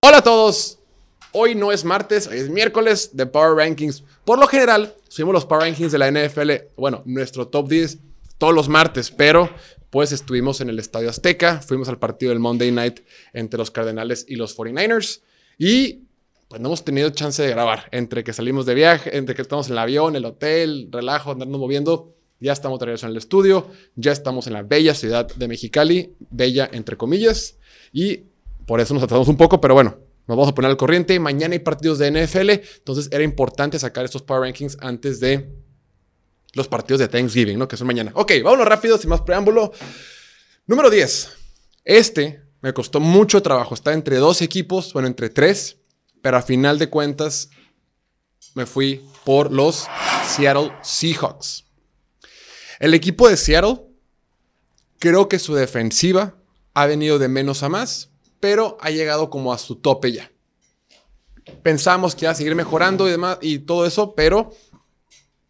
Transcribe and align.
Hola 0.00 0.18
a 0.18 0.22
todos. 0.22 0.78
Hoy 1.32 1.54
no 1.54 1.72
es 1.72 1.84
martes, 1.84 2.28
hoy 2.28 2.38
es 2.38 2.48
miércoles 2.48 3.10
de 3.14 3.26
Power 3.26 3.56
Rankings. 3.56 4.04
Por 4.24 4.38
lo 4.38 4.46
general, 4.46 4.94
subimos 5.08 5.34
los 5.34 5.44
Power 5.44 5.64
Rankings 5.64 5.92
de 5.92 5.98
la 5.98 6.10
NFL, 6.10 6.50
bueno, 6.76 7.02
nuestro 7.04 7.48
top 7.48 7.68
10 7.68 7.98
todos 8.38 8.54
los 8.54 8.68
martes, 8.68 9.10
pero 9.10 9.50
pues 9.90 10.12
estuvimos 10.12 10.60
en 10.60 10.70
el 10.70 10.78
Estadio 10.78 11.10
Azteca, 11.10 11.60
fuimos 11.60 11.88
al 11.88 11.98
partido 11.98 12.30
del 12.30 12.38
Monday 12.38 12.70
Night 12.70 13.00
entre 13.32 13.58
los 13.58 13.70
Cardenales 13.70 14.24
y 14.28 14.36
los 14.36 14.56
49ers 14.56 15.20
y 15.58 16.06
pues 16.48 16.60
no 16.60 16.68
hemos 16.68 16.84
tenido 16.84 17.10
chance 17.10 17.42
de 17.42 17.50
grabar. 17.50 17.88
Entre 17.92 18.24
que 18.24 18.32
salimos 18.32 18.66
de 18.66 18.74
viaje, 18.74 19.16
entre 19.16 19.34
que 19.34 19.42
estamos 19.42 19.66
en 19.66 19.72
el 19.72 19.78
avión, 19.78 20.16
el 20.16 20.24
hotel, 20.24 20.88
relajo, 20.90 21.32
andando 21.32 21.58
moviendo, 21.58 22.15
ya 22.40 22.52
estamos 22.52 22.78
de 22.78 22.86
regreso 22.86 23.06
en 23.06 23.12
el 23.12 23.18
estudio, 23.18 23.70
ya 23.94 24.12
estamos 24.12 24.46
en 24.46 24.52
la 24.52 24.62
bella 24.62 24.94
ciudad 24.94 25.26
de 25.26 25.48
Mexicali, 25.48 26.14
bella 26.30 26.68
entre 26.72 26.96
comillas, 26.96 27.56
y 27.92 28.24
por 28.66 28.80
eso 28.80 28.94
nos 28.94 29.02
atrasamos 29.02 29.28
un 29.28 29.36
poco, 29.36 29.60
pero 29.60 29.74
bueno, 29.74 29.98
nos 30.26 30.36
vamos 30.36 30.48
a 30.48 30.54
poner 30.54 30.70
al 30.70 30.76
corriente. 30.76 31.18
Mañana 31.20 31.52
hay 31.52 31.60
partidos 31.60 31.98
de 31.98 32.10
NFL, 32.10 32.50
entonces 32.78 33.08
era 33.12 33.22
importante 33.22 33.78
sacar 33.78 34.04
estos 34.04 34.22
Power 34.22 34.42
Rankings 34.42 34.76
antes 34.80 35.20
de 35.20 35.48
los 36.52 36.68
partidos 36.68 37.00
de 37.00 37.08
Thanksgiving, 37.08 37.58
¿no? 37.58 37.68
Que 37.68 37.76
son 37.76 37.86
mañana. 37.86 38.10
Ok, 38.14 38.32
vámonos 38.42 38.66
rápido, 38.66 38.98
sin 38.98 39.10
más 39.10 39.20
preámbulo. 39.20 39.72
Número 40.66 40.90
10. 40.90 41.28
Este 41.84 42.42
me 42.60 42.72
costó 42.72 42.98
mucho 42.98 43.40
trabajo. 43.42 43.74
Está 43.74 43.92
entre 43.92 44.16
dos 44.16 44.42
equipos, 44.42 44.92
bueno, 44.92 45.06
entre 45.06 45.30
tres, 45.30 45.76
pero 46.22 46.38
a 46.38 46.42
final 46.42 46.78
de 46.78 46.90
cuentas 46.90 47.50
me 48.54 48.66
fui 48.66 49.06
por 49.24 49.52
los 49.52 49.86
Seattle 50.26 50.72
Seahawks. 50.82 51.65
El 52.78 52.94
equipo 52.94 53.28
de 53.28 53.36
Seattle, 53.36 53.80
creo 54.98 55.28
que 55.28 55.38
su 55.38 55.54
defensiva 55.54 56.36
ha 56.74 56.86
venido 56.86 57.18
de 57.18 57.28
menos 57.28 57.62
a 57.62 57.68
más, 57.68 58.10
pero 58.40 58.76
ha 58.80 58.90
llegado 58.90 59.30
como 59.30 59.52
a 59.52 59.58
su 59.58 59.76
tope 59.76 60.12
ya. 60.12 60.30
Pensamos 61.62 62.14
que 62.14 62.24
iba 62.24 62.32
a 62.32 62.34
seguir 62.34 62.54
mejorando 62.54 63.06
y 63.06 63.12
demás 63.12 63.38
y 63.40 63.60
todo 63.60 63.86
eso, 63.86 64.14
pero 64.14 64.52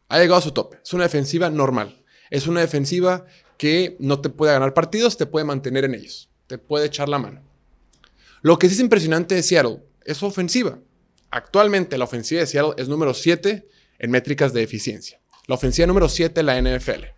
ha 0.08 0.18
llegado 0.18 0.38
a 0.38 0.42
su 0.42 0.52
tope. 0.52 0.78
Es 0.84 0.92
una 0.92 1.04
defensiva 1.04 1.50
normal. 1.50 2.04
Es 2.30 2.46
una 2.46 2.60
defensiva 2.60 3.24
que 3.56 3.96
no 3.98 4.20
te 4.20 4.28
puede 4.28 4.52
ganar 4.52 4.74
partidos, 4.74 5.16
te 5.16 5.26
puede 5.26 5.44
mantener 5.44 5.84
en 5.84 5.94
ellos, 5.94 6.28
te 6.46 6.58
puede 6.58 6.86
echar 6.86 7.08
la 7.08 7.18
mano. 7.18 7.42
Lo 8.42 8.58
que 8.58 8.68
sí 8.68 8.74
es 8.74 8.80
impresionante 8.80 9.34
de 9.34 9.42
Seattle 9.42 9.82
es 10.04 10.18
su 10.18 10.26
ofensiva. 10.26 10.78
Actualmente 11.30 11.98
la 11.98 12.04
ofensiva 12.04 12.40
de 12.40 12.46
Seattle 12.46 12.74
es 12.76 12.88
número 12.88 13.14
7 13.14 13.66
en 13.98 14.10
métricas 14.10 14.52
de 14.52 14.62
eficiencia. 14.62 15.20
La 15.46 15.54
ofensiva 15.54 15.86
número 15.86 16.08
7 16.08 16.40
en 16.40 16.46
la 16.46 16.60
NFL. 16.60 17.15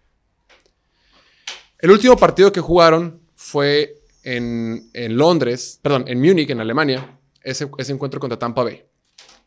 El 1.81 1.93
último 1.93 2.17
partido 2.17 2.51
que 2.51 2.61
jugaron 2.61 3.21
fue 3.37 4.03
en, 4.25 4.91
Londres, 5.17 5.79
perdón, 5.81 6.07
en 6.09 6.21
Múnich, 6.21 6.51
en 6.51 6.61
Alemania, 6.61 7.21
ese, 7.41 7.71
encuentro 7.89 8.19
contra 8.19 8.37
Tampa 8.37 8.65
Bay. 8.65 8.85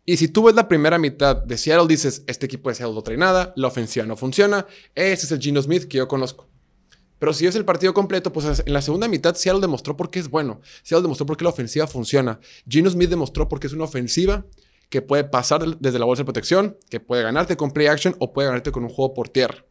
Y 0.06 0.16
si 0.16 0.30
tú 0.30 0.44
ves 0.44 0.56
la 0.56 0.70
primera 0.70 0.98
mitad 0.98 1.36
de 1.36 1.58
Seattle, 1.58 1.88
dices, 1.90 2.23
este 2.28 2.46
equipo 2.46 2.70
de 2.70 2.76
Seattle 2.76 2.96
no 2.96 3.02
trae 3.02 3.18
nada, 3.18 3.52
la 3.58 3.68
ofensiva 3.68 4.06
no 4.06 4.16
funciona, 4.16 4.66
ese 4.96 5.26
es 5.26 5.32
el 5.34 5.40
Gino 5.40 5.62
Smith 5.62 5.90
que 5.90 5.98
yo 5.98 6.08
conozco. 6.08 6.48
Pero 7.20 7.34
si 7.34 7.48
es 7.48 7.56
el 7.56 7.66
partido 7.66 7.94
completo, 7.94 8.32
pues 8.32 8.64
en 8.66 8.73
la 8.73 8.82
segunda 8.82 9.10
mitad 9.10 9.36
Seattle 9.36 9.62
demostró 9.62 9.98
por 9.98 10.10
qué 10.10 10.20
es 10.20 10.30
bueno. 10.30 10.62
Seattle 10.84 11.04
demostró 11.04 11.26
por 11.26 11.36
qué 11.36 11.44
la 11.44 11.50
ofensiva 11.50 11.86
funciona. 11.86 12.40
Gino 12.66 12.90
Smith 12.90 13.10
demostró 13.10 13.50
por 13.50 13.60
qué 13.60 13.68
es 13.68 13.73
una 13.73 13.84
ofensiva 13.84 14.45
que 14.90 15.02
puede 15.02 15.26
pasar 15.26 15.78
desde 15.78 16.00
la 16.00 16.06
bolsa 16.06 16.22
de 16.22 16.26
protección, 16.26 16.78
que 16.90 17.02
puede 17.02 17.23
ganarte 17.23 17.58
con 17.58 17.72
play 17.72 17.88
action 17.88 18.16
o 18.20 18.32
puede 18.32 18.48
ganarte 18.48 18.72
con 18.72 18.84
un 18.84 18.90
juego 18.90 19.14
por 19.14 19.28
tierra. 19.28 19.66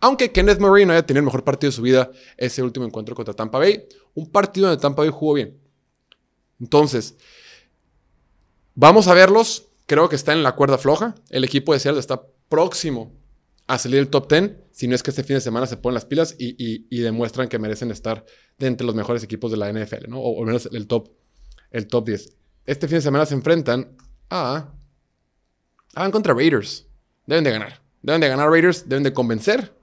Aunque 0.00 0.30
Kenneth 0.32 0.60
Murray 0.60 0.86
no 0.86 0.92
haya 0.92 1.04
tenido 1.04 1.20
el 1.20 1.26
mejor 1.26 1.44
partido 1.44 1.70
de 1.70 1.76
su 1.76 1.82
vida 1.82 2.10
ese 2.36 2.62
último 2.62 2.86
encuentro 2.86 3.14
contra 3.14 3.34
Tampa 3.34 3.58
Bay, 3.58 3.84
un 4.14 4.30
partido 4.30 4.68
donde 4.68 4.80
Tampa 4.80 5.02
Bay 5.02 5.10
jugó 5.10 5.34
bien. 5.34 5.58
Entonces, 6.60 7.16
Vamos 8.80 9.08
a 9.08 9.14
verlos. 9.14 9.70
Creo 9.86 10.08
que 10.08 10.14
está 10.14 10.32
en 10.32 10.44
la 10.44 10.54
cuerda 10.54 10.78
floja. 10.78 11.16
El 11.30 11.42
equipo 11.42 11.72
de 11.72 11.80
Seattle 11.80 11.98
está 11.98 12.22
próximo 12.48 13.12
a 13.66 13.76
salir 13.76 13.96
del 13.96 14.08
top 14.08 14.30
10. 14.30 14.52
Si 14.70 14.86
no 14.86 14.94
es 14.94 15.02
que 15.02 15.10
este 15.10 15.24
fin 15.24 15.34
de 15.34 15.40
semana 15.40 15.66
se 15.66 15.76
ponen 15.76 15.94
las 15.94 16.04
pilas 16.04 16.36
y, 16.38 17.00
demuestran 17.00 17.48
que 17.48 17.58
merecen 17.58 17.90
estar 17.90 18.24
de 18.56 18.68
entre 18.68 18.86
los 18.86 18.94
mejores 18.94 19.24
equipos 19.24 19.50
de 19.50 19.56
la 19.56 19.72
NFL, 19.72 20.08
¿no? 20.08 20.20
O, 20.20 20.38
al 20.38 20.46
menos 20.46 20.68
el 20.70 20.86
top, 20.86 21.08
el 21.72 21.88
top 21.88 22.06
10. 22.06 22.36
Este 22.66 22.86
fin 22.86 22.98
de 22.98 23.02
semana 23.02 23.26
se 23.26 23.34
enfrentan 23.34 23.96
a. 24.30 24.54
Ah, 24.54 24.74
van 25.96 26.12
contra 26.12 26.32
Raiders. 26.32 26.86
Deben 27.26 27.42
de 27.42 27.50
ganar. 27.50 27.82
Deben 28.00 28.20
de 28.20 28.28
ganar 28.28 28.48
Raiders. 28.48 28.88
Deben 28.88 29.02
de 29.02 29.12
convencer. 29.12 29.76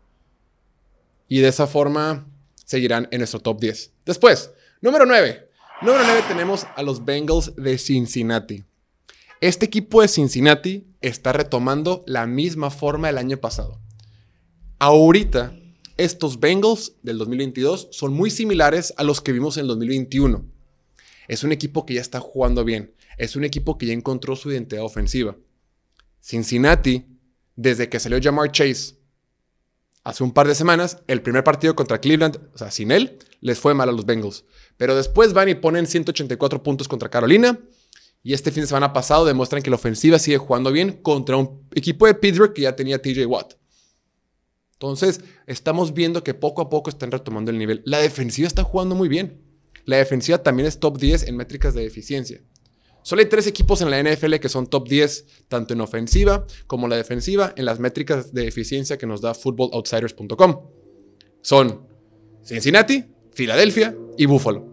Y 1.27 1.39
de 1.39 1.47
esa 1.47 1.67
forma 1.67 2.27
seguirán 2.65 3.07
en 3.11 3.19
nuestro 3.19 3.39
top 3.39 3.59
10. 3.59 3.93
Después, 4.05 4.51
número 4.81 5.05
9. 5.05 5.49
Número 5.81 6.03
9 6.05 6.23
tenemos 6.27 6.65
a 6.75 6.83
los 6.83 7.03
Bengals 7.03 7.55
de 7.55 7.77
Cincinnati. 7.77 8.63
Este 9.41 9.65
equipo 9.65 10.01
de 10.01 10.07
Cincinnati 10.07 10.87
está 11.01 11.33
retomando 11.33 12.03
la 12.07 12.25
misma 12.25 12.71
forma 12.71 13.07
del 13.07 13.17
año 13.17 13.37
pasado. 13.37 13.79
Ahorita, 14.79 15.53
estos 15.97 16.39
Bengals 16.39 16.93
del 17.03 17.17
2022 17.17 17.89
son 17.91 18.13
muy 18.13 18.29
similares 18.29 18.93
a 18.97 19.03
los 19.03 19.21
que 19.21 19.31
vimos 19.31 19.57
en 19.57 19.61
el 19.61 19.67
2021. 19.67 20.45
Es 21.27 21.43
un 21.43 21.51
equipo 21.51 21.85
que 21.85 21.95
ya 21.95 22.01
está 22.01 22.19
jugando 22.19 22.63
bien. 22.63 22.93
Es 23.17 23.35
un 23.35 23.43
equipo 23.43 23.77
que 23.77 23.87
ya 23.87 23.93
encontró 23.93 24.35
su 24.35 24.51
identidad 24.51 24.83
ofensiva. 24.83 25.37
Cincinnati, 26.21 27.05
desde 27.55 27.89
que 27.89 27.99
salió 27.99 28.19
Jamar 28.21 28.51
Chase 28.51 28.95
hace 30.05 30.23
un 30.23 30.31
par 30.31 30.47
de 30.47 30.55
semanas, 30.55 30.99
el 31.07 31.21
primer 31.21 31.43
partido 31.43 31.75
contra 31.75 31.99
Cleveland, 31.99 32.39
o 32.53 32.57
sea, 32.57 32.71
sin 32.71 32.91
él, 32.91 33.17
les 33.41 33.59
fue 33.59 33.73
mal 33.73 33.89
a 33.89 33.91
los 33.91 34.05
Bengals. 34.05 34.45
Pero 34.77 34.95
después 34.95 35.33
van 35.33 35.49
y 35.49 35.55
ponen 35.55 35.87
184 35.87 36.63
puntos 36.63 36.87
contra 36.87 37.09
Carolina 37.09 37.59
y 38.23 38.33
este 38.33 38.51
fin 38.51 38.61
de 38.61 38.67
semana 38.67 38.93
pasado 38.93 39.25
demuestran 39.25 39.63
que 39.63 39.69
la 39.69 39.77
ofensiva 39.77 40.19
sigue 40.19 40.37
jugando 40.37 40.71
bien 40.71 40.93
contra 41.01 41.37
un 41.37 41.67
equipo 41.73 42.05
de 42.05 42.13
Pittsburgh 42.13 42.53
que 42.53 42.61
ya 42.61 42.75
tenía 42.75 43.01
TJ 43.01 43.25
Watt. 43.25 43.55
Entonces, 44.73 45.21
estamos 45.47 45.93
viendo 45.93 46.23
que 46.23 46.35
poco 46.35 46.61
a 46.61 46.69
poco 46.69 46.91
están 46.91 47.11
retomando 47.11 47.49
el 47.49 47.57
nivel. 47.57 47.81
La 47.85 47.97
defensiva 47.97 48.47
está 48.47 48.63
jugando 48.63 48.93
muy 48.93 49.09
bien. 49.09 49.41
La 49.85 49.97
defensiva 49.97 50.37
también 50.43 50.67
es 50.67 50.79
top 50.79 50.99
10 50.99 51.23
en 51.23 51.35
métricas 51.35 51.73
de 51.73 51.85
eficiencia. 51.85 52.41
Solo 53.05 53.19
hay 53.19 53.29
tres 53.29 53.45
equipos 53.45 53.81
en 53.81 53.91
la 53.91 54.01
NFL 54.01 54.37
que 54.37 54.49
son 54.49 54.65
top 54.65 54.89
10, 54.89 55.45
tanto 55.47 55.75
en 55.75 55.81
ofensiva 55.81 56.47
como 56.65 56.87
la 56.87 56.95
defensiva, 56.95 57.53
en 57.55 57.65
las 57.65 57.79
métricas 57.79 58.33
de 58.33 58.47
eficiencia 58.47 58.97
que 58.97 59.05
nos 59.05 59.21
da 59.21 59.35
footballoutsiders.com. 59.35 60.61
Son 61.43 61.87
Cincinnati, 62.43 63.05
Filadelfia 63.31 63.95
y 64.17 64.25
Buffalo. 64.25 64.65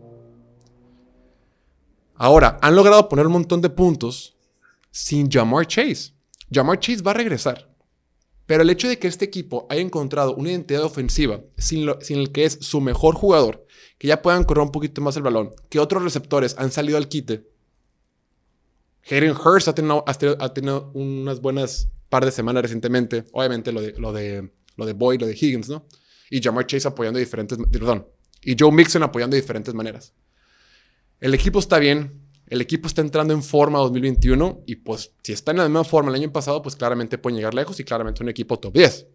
Ahora, 2.14 2.58
han 2.62 2.74
logrado 2.74 3.06
poner 3.06 3.26
un 3.26 3.34
montón 3.34 3.60
de 3.60 3.68
puntos 3.68 4.34
sin 4.90 5.30
Jamar 5.30 5.66
Chase. 5.66 6.14
Jamar 6.50 6.80
Chase 6.80 7.02
va 7.02 7.10
a 7.10 7.14
regresar. 7.14 7.70
Pero 8.46 8.62
el 8.62 8.70
hecho 8.70 8.88
de 8.88 8.98
que 8.98 9.08
este 9.08 9.26
equipo 9.26 9.66
haya 9.68 9.82
encontrado 9.82 10.34
una 10.36 10.52
identidad 10.52 10.84
ofensiva 10.84 11.42
sin, 11.58 11.86
el 12.08 12.32
que 12.32 12.46
es 12.46 12.56
su 12.62 12.80
mejor 12.80 13.14
jugador, 13.14 13.66
que 13.98 14.08
ya 14.08 14.22
puedan 14.22 14.44
correr 14.44 14.64
un 14.64 14.72
poquito 14.72 15.02
más 15.02 15.18
el 15.18 15.22
balón, 15.22 15.50
que 15.68 15.80
otros 15.80 16.02
receptores 16.02 16.54
han 16.56 16.72
salido 16.72 16.96
al 16.96 17.08
quite. 17.08 17.51
Hayden 19.10 19.32
Hurst 19.36 19.68
ha 19.68 19.74
tenido, 19.74 20.90
unas 20.94 21.40
buenas 21.40 21.88
par 22.08 22.24
de 22.24 22.30
semanas 22.30 22.62
recientemente. 22.62 23.24
Obviamente 23.32 23.72
lo 23.72 23.80
de, 23.80 23.92
lo 23.98 24.12
de, 24.12 24.52
lo 24.76 24.86
de 24.86 24.92
Boyd, 24.92 25.20
lo 25.20 25.26
de 25.26 25.32
Higgins, 25.32 25.68
¿no? 25.68 25.86
Y 26.30 26.40
Jamar 26.42 26.66
Chase 26.66 26.88
apoyando 26.88 27.18
de 27.18 27.24
diferentes, 27.24 27.58
perdón, 27.70 28.06
y 28.42 28.56
Joe 28.58 28.72
Mixon 28.72 29.02
apoyando 29.02 29.34
de 29.34 29.40
diferentes 29.40 29.74
maneras. 29.74 30.12
El 31.20 31.34
equipo 31.34 31.58
está 31.58 31.78
bien, 31.78 32.22
el 32.48 32.60
equipo 32.60 32.86
está 32.86 33.00
entrando 33.00 33.32
en 33.32 33.42
forma 33.42 33.78
2021 33.78 34.64
y 34.66 34.76
pues 34.76 35.12
si 35.22 35.32
está 35.32 35.52
en 35.52 35.58
la 35.58 35.64
misma 35.64 35.84
forma 35.84 36.10
el 36.10 36.16
año 36.16 36.32
pasado, 36.32 36.60
pues 36.62 36.76
claramente 36.76 37.16
pueden 37.18 37.36
llegar 37.36 37.54
lejos 37.54 37.80
y 37.80 37.84
claramente 37.84 38.22
un 38.22 38.28
equipo 38.28 38.58
top 38.58 38.74
10. 38.74 39.06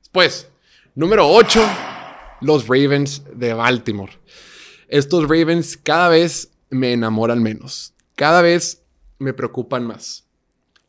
Después, 0.00 0.48
número 0.94 1.28
8, 1.28 1.60
los 2.42 2.68
Ravens 2.68 3.24
de 3.34 3.54
Baltimore. 3.54 4.12
Estos 4.88 5.22
Ravens 5.24 5.76
cada 5.76 6.08
vez 6.08 6.52
me 6.68 6.92
enamoran 6.92 7.42
menos, 7.42 7.94
cada 8.20 8.42
vez 8.42 8.84
me 9.18 9.32
preocupan 9.32 9.86
más. 9.86 10.28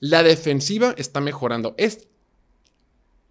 La 0.01 0.21
defensiva 0.21 0.93
está 0.97 1.21
mejorando. 1.21 1.75
Es 1.77 2.09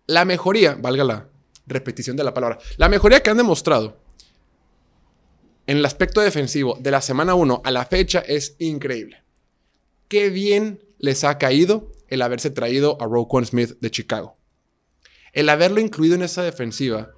la 0.06 0.24
mejoría, 0.24 0.74
valga 0.80 1.04
la 1.04 1.28
repetición 1.66 2.16
de 2.16 2.24
la 2.24 2.32
palabra, 2.32 2.58
la 2.78 2.88
mejoría 2.88 3.22
que 3.22 3.28
han 3.28 3.36
demostrado 3.36 4.00
en 5.66 5.76
el 5.76 5.84
aspecto 5.84 6.22
defensivo 6.22 6.78
de 6.80 6.90
la 6.90 7.02
semana 7.02 7.34
1 7.34 7.60
a 7.62 7.70
la 7.70 7.84
fecha 7.84 8.20
es 8.20 8.56
increíble. 8.58 9.22
Qué 10.08 10.30
bien 10.30 10.82
les 10.96 11.22
ha 11.22 11.36
caído 11.36 11.92
el 12.08 12.22
haberse 12.22 12.48
traído 12.48 12.96
a 13.02 13.04
Roquan 13.04 13.44
Smith 13.44 13.76
de 13.80 13.90
Chicago. 13.90 14.38
El 15.34 15.50
haberlo 15.50 15.78
incluido 15.78 16.14
en 16.14 16.22
esa 16.22 16.42
defensiva 16.42 17.10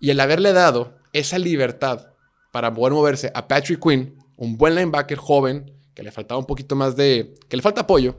y 0.00 0.08
el 0.08 0.18
haberle 0.18 0.54
dado 0.54 0.96
esa 1.12 1.38
libertad 1.38 2.14
para 2.52 2.72
poder 2.72 2.94
moverse 2.94 3.30
a 3.34 3.46
Patrick 3.46 3.82
Quinn, 3.82 4.23
un 4.36 4.56
buen 4.56 4.74
linebacker 4.74 5.18
joven 5.18 5.72
que 5.94 6.02
le 6.02 6.12
faltaba 6.12 6.38
un 6.38 6.46
poquito 6.46 6.76
más 6.76 6.96
de. 6.96 7.34
que 7.48 7.56
le 7.56 7.62
falta 7.62 7.82
apoyo, 7.82 8.16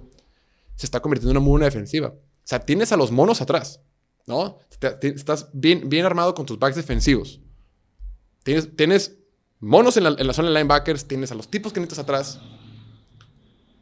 se 0.76 0.86
está 0.86 1.02
convirtiendo 1.02 1.32
en 1.32 1.38
una 1.38 1.44
muy 1.44 1.52
buena 1.52 1.66
defensiva. 1.66 2.10
O 2.10 2.48
sea, 2.48 2.60
tienes 2.60 2.92
a 2.92 2.98
los 2.98 3.12
monos 3.12 3.42
atrás. 3.42 3.82
¿no? 4.28 4.60
Estás 5.02 5.50
bien, 5.54 5.90
bien 5.90 6.06
armado 6.06 6.34
con 6.34 6.46
tus 6.46 6.58
backs 6.58 6.76
defensivos. 6.76 7.40
Tienes, 8.44 8.76
tienes 8.76 9.18
monos 9.60 9.98
en 9.98 10.04
la, 10.04 10.16
en 10.18 10.28
la 10.28 10.34
zona 10.34 10.50
de 10.50 10.56
linebackers, 10.56 11.08
tienes 11.08 11.32
a 11.32 11.36
los 11.36 11.50
tipos 11.50 11.74
que 11.74 11.80
necesitas 11.80 12.04
atrás. 12.04 12.40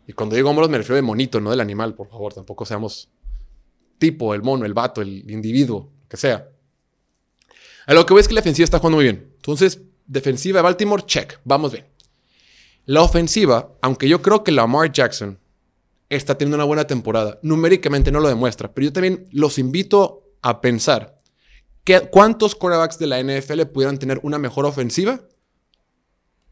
Y 0.08 0.14
cuando 0.14 0.36
digo 0.36 0.54
monos 0.54 0.70
me 0.70 0.78
refiero 0.78 0.96
de 0.96 1.02
monito, 1.02 1.40
no 1.40 1.50
del 1.50 1.62
animal, 1.62 1.96
por 1.96 2.10
favor. 2.10 2.34
Tampoco 2.34 2.66
seamos 2.66 3.10
tipo, 3.98 4.34
el 4.34 4.44
mono, 4.44 4.66
el 4.66 4.74
vato, 4.74 5.02
el 5.02 5.30
individuo, 5.32 5.92
que 6.10 6.18
sea. 6.18 6.50
A 7.86 7.94
lo 7.94 8.06
que 8.06 8.14
ves 8.14 8.24
es 8.24 8.28
que 8.28 8.34
la 8.34 8.42
defensiva 8.42 8.66
está 8.66 8.80
jugando 8.80 8.98
muy 8.98 9.06
bien. 9.06 9.32
Entonces, 9.36 9.82
defensiva 10.06 10.60
de 10.60 10.64
Baltimore, 10.64 11.04
check. 11.06 11.40
Vamos 11.44 11.72
bien. 11.72 11.86
La 12.86 13.02
ofensiva, 13.02 13.72
aunque 13.82 14.10
yo 14.10 14.22
creo 14.22 14.44
que 14.44 14.52
Lamar 14.52 14.92
Jackson 14.92 15.40
está 16.10 16.38
teniendo 16.38 16.56
una 16.56 16.66
buena 16.66 16.86
temporada, 16.86 17.40
numéricamente 17.42 18.12
no 18.12 18.20
lo 18.20 18.28
demuestra, 18.28 18.74
pero 18.74 18.86
yo 18.86 18.94
también 18.94 19.28
los 19.32 19.58
invito 19.58 20.24
a 20.42 20.60
pensar 20.60 21.18
que, 21.86 22.02
cuántos 22.02 22.56
quarterbacks 22.56 23.00
de 23.00 23.08
la 23.08 23.22
NFL 23.24 23.62
pudieran 23.74 23.98
tener 23.98 24.20
una 24.24 24.38
mejor 24.38 24.66
ofensiva 24.66 25.22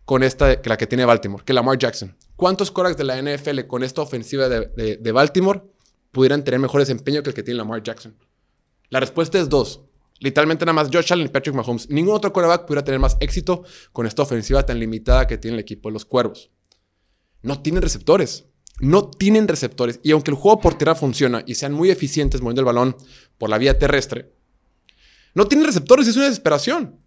con 0.05 0.23
esta 0.23 0.61
que 0.61 0.69
la 0.69 0.77
que 0.77 0.87
tiene 0.87 1.05
Baltimore, 1.05 1.43
que 1.43 1.53
Lamar 1.53 1.77
Jackson. 1.77 2.15
¿Cuántos 2.35 2.71
quarterbacks 2.71 2.97
de 2.97 3.03
la 3.03 3.21
NFL 3.21 3.67
con 3.67 3.83
esta 3.83 4.01
ofensiva 4.01 4.47
de, 4.49 4.97
de 4.97 5.11
Baltimore 5.11 5.61
pudieran 6.11 6.43
tener 6.43 6.59
mejor 6.59 6.79
desempeño 6.79 7.23
que 7.23 7.29
el 7.29 7.35
que 7.35 7.43
tiene 7.43 7.57
Lamar 7.57 7.83
Jackson? 7.83 8.15
La 8.89 8.99
respuesta 8.99 9.37
es 9.39 9.47
dos. 9.47 9.81
Literalmente 10.21 10.65
nada 10.65 10.73
más 10.73 10.89
Josh 10.93 11.11
Allen 11.11 11.25
y 11.25 11.29
Patrick 11.29 11.55
Mahomes. 11.55 11.89
Ningún 11.89 12.13
otro 12.13 12.31
quarterback 12.31 12.67
pudiera 12.67 12.83
tener 12.83 12.99
más 12.99 13.17
éxito 13.19 13.63
con 13.91 14.05
esta 14.05 14.21
ofensiva 14.21 14.63
tan 14.63 14.79
limitada 14.79 15.25
que 15.25 15.39
tiene 15.39 15.55
el 15.55 15.61
equipo 15.61 15.89
de 15.89 15.93
los 15.93 16.05
Cuervos. 16.05 16.51
No 17.41 17.63
tienen 17.63 17.81
receptores. 17.81 18.45
No 18.79 19.09
tienen 19.09 19.47
receptores. 19.47 19.99
Y 20.03 20.11
aunque 20.11 20.29
el 20.29 20.37
juego 20.37 20.61
por 20.61 20.75
tierra 20.75 20.93
funciona 20.93 21.43
y 21.47 21.55
sean 21.55 21.73
muy 21.73 21.89
eficientes 21.89 22.39
moviendo 22.39 22.61
el 22.61 22.65
balón 22.65 22.95
por 23.39 23.49
la 23.49 23.57
vía 23.57 23.79
terrestre, 23.79 24.31
no 25.33 25.47
tienen 25.47 25.65
receptores. 25.65 26.07
Es 26.07 26.15
una 26.15 26.25
desesperación. 26.25 26.99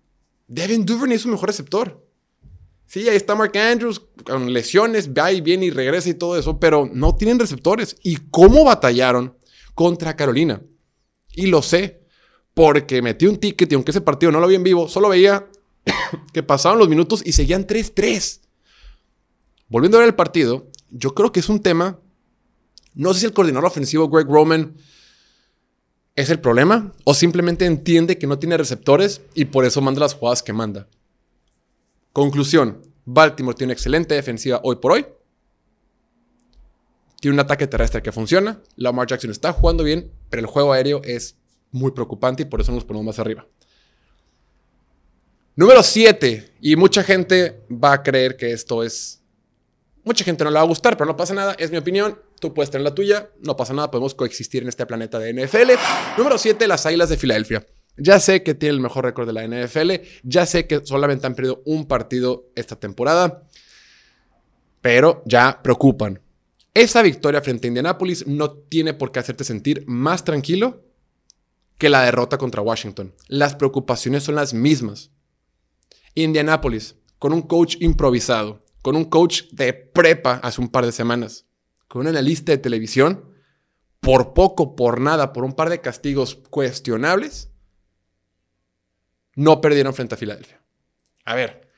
Devin 0.49 0.85
Duvernay 0.85 1.15
es 1.15 1.23
su 1.23 1.29
mejor 1.29 1.49
receptor. 1.51 2.05
Sí, 2.87 3.09
ahí 3.09 3.17
está 3.17 3.37
Mark 3.37 3.57
Andrews 3.57 4.03
con 4.25 4.53
lesiones, 4.53 5.11
va 5.11 5.31
y 5.31 5.41
viene 5.41 5.67
y 5.67 5.71
regresa 5.71 6.09
y 6.09 6.15
todo 6.15 6.37
eso, 6.37 6.59
pero 6.59 6.91
no 6.93 7.15
tienen 7.15 7.39
receptores. 7.39 7.97
¿Y 8.03 8.17
cómo 8.31 8.65
batallaron 8.65 9.39
contra 9.75 10.17
Carolina? 10.17 10.63
Y 11.33 11.47
lo 11.47 11.63
sé, 11.63 12.04
porque 12.55 13.03
metí 13.03 13.27
un 13.27 13.37
ticket 13.37 13.71
y 13.71 13.75
aunque 13.75 13.91
ese 13.91 14.01
partido 14.01 14.31
no 14.33 14.41
lo 14.41 14.47
vi 14.47 14.55
en 14.55 14.63
vivo, 14.63 14.89
solo 14.89 15.09
veía 15.09 15.49
que 16.33 16.43
pasaban 16.43 16.79
los 16.79 16.89
minutos 16.89 17.23
y 17.25 17.33
seguían 17.33 17.67
3-3. 17.67 18.41
Volviendo 19.69 19.99
a 19.99 20.01
ver 20.01 20.09
el 20.09 20.15
partido, 20.15 20.69
yo 20.91 21.15
creo 21.15 21.33
que 21.33 21.41
es 21.41 21.49
un 21.49 21.61
tema. 21.61 21.99
No 22.95 23.13
sé 23.13 23.21
si 23.21 23.27
el 23.27 23.33
coordinador 23.33 23.67
ofensivo 23.67 24.09
Greg 24.09 24.29
Roman 24.29 24.77
es 26.15 26.31
el 26.31 26.39
problema 26.39 26.93
o 27.03 27.13
simplemente 27.13 27.67
entiende 27.67 28.19
que 28.19 28.29
no 28.29 28.39
tiene 28.39 28.57
receptores 28.57 29.21
y 29.35 29.47
por 29.47 29.65
eso 29.65 29.81
manda 29.81 30.01
las 30.01 30.15
jugadas 30.15 30.45
que 30.45 30.53
manda. 30.53 30.89
Conclusión: 32.13 32.83
Baltimore 33.05 33.57
tiene 33.57 33.71
una 33.71 33.75
excelente 33.75 34.15
defensiva 34.15 34.61
hoy 34.63 34.77
por 34.77 34.93
hoy. 34.93 35.07
Tiene 37.21 37.35
un 37.35 37.41
ataque 37.41 37.67
terrestre 37.67 38.03
que 38.03 38.13
funciona. 38.13 38.61
Lamar 38.77 39.09
Jackson 39.09 39.31
está 39.31 39.53
jugando 39.53 39.83
bien, 39.83 40.13
pero 40.31 40.41
el 40.41 40.47
juego 40.47 40.73
aéreo 40.73 41.03
es 41.03 41.37
muy 41.75 41.91
preocupante 41.91 42.45
y 42.45 42.47
por 42.47 42.61
eso 42.61 42.73
nos 42.73 42.85
ponemos 42.85 43.05
más 43.05 43.19
arriba. 43.19 43.47
Número 45.57 45.83
7. 45.83 46.55
Y 46.61 46.77
mucha 46.77 47.03
gente 47.03 47.65
va 47.71 47.93
a 47.95 48.03
creer 48.03 48.37
que 48.37 48.53
esto 48.53 48.85
es... 48.85 49.21
Mucha 50.05 50.25
gente 50.25 50.45
no 50.45 50.51
le 50.51 50.57
va 50.57 50.63
a 50.63 50.67
gustar, 50.67 50.97
pero 50.97 51.07
no 51.07 51.17
pasa 51.17 51.35
nada. 51.35 51.57
Es 51.59 51.71
mi 51.71 51.77
opinión. 51.77 52.19
Tú 52.39 52.55
puedes 52.55 52.71
tener 52.71 52.85
la 52.85 52.95
tuya. 52.95 53.31
No 53.41 53.57
pasa 53.57 53.75
nada. 53.75 53.91
Podemos 53.91 54.15
coexistir 54.15 54.63
en 54.63 54.69
este 54.69 54.87
planeta 54.87 55.19
de 55.19 55.33
NFL. 55.33 55.73
Número 56.17 56.39
7. 56.39 56.69
Las 56.69 56.87
Águilas 56.87 57.09
de 57.09 57.17
Filadelfia. 57.17 57.67
Ya 57.97 58.21
sé 58.21 58.45
que 58.45 58.55
tiene 58.55 58.75
el 58.75 58.81
mejor 58.81 59.05
récord 59.05 59.27
de 59.27 59.33
la 59.33 59.47
NFL. 59.47 59.93
Ya 60.23 60.47
sé 60.47 60.69
que 60.69 60.81
solamente 60.85 61.27
han 61.27 61.35
perdido 61.35 61.63
un 61.65 61.87
partido 61.87 62.51
esta 62.55 62.77
temporada. 62.77 63.43
Pero 64.81 65.23
ya 65.27 65.61
preocupan. 65.63 66.21
Esa 66.73 67.03
victoria 67.03 67.41
frente 67.41 67.67
a 67.67 67.69
Indianapolis 67.69 68.27
no 68.29 68.53
tiene 68.53 68.95
por 68.95 69.11
qué 69.11 69.21
hacerte 69.21 69.43
sentir 69.43 69.85
más 69.87 70.25
tranquilo 70.25 70.84
que 71.79 71.89
la 71.89 72.03
derrota 72.03 72.39
contra 72.39 72.63
Washington. 72.63 73.15
Las 73.29 73.55
preocupaciones 73.55 74.23
son 74.23 74.37
las 74.37 74.55
mismas. 74.55 75.11
Indianapolis, 76.15 76.97
con 77.19 77.33
un 77.33 77.43
coach 77.43 77.77
improvisado, 77.81 78.65
con 78.83 78.97
un 78.97 79.07
coach 79.07 79.45
de 79.51 79.73
prepa 79.73 80.35
hace 80.43 80.61
un 80.61 80.69
par 80.69 80.87
de 80.87 80.93
semanas, 80.93 81.47
con 81.89 82.03
un 82.03 82.09
analista 82.09 82.53
de 82.53 82.59
televisión, 82.59 83.33
por 84.01 84.35
poco, 84.35 84.77
por 84.77 85.01
nada, 85.01 85.33
por 85.33 85.45
un 85.45 85.55
par 85.55 85.71
de 85.71 85.81
castigos 85.81 86.37
cuestionables, 86.51 87.51
no 89.35 89.61
perdieron 89.61 89.95
frente 89.95 90.15
a 90.15 90.19
Filadelfia. 90.19 90.61
A 91.25 91.35
ver, 91.35 91.69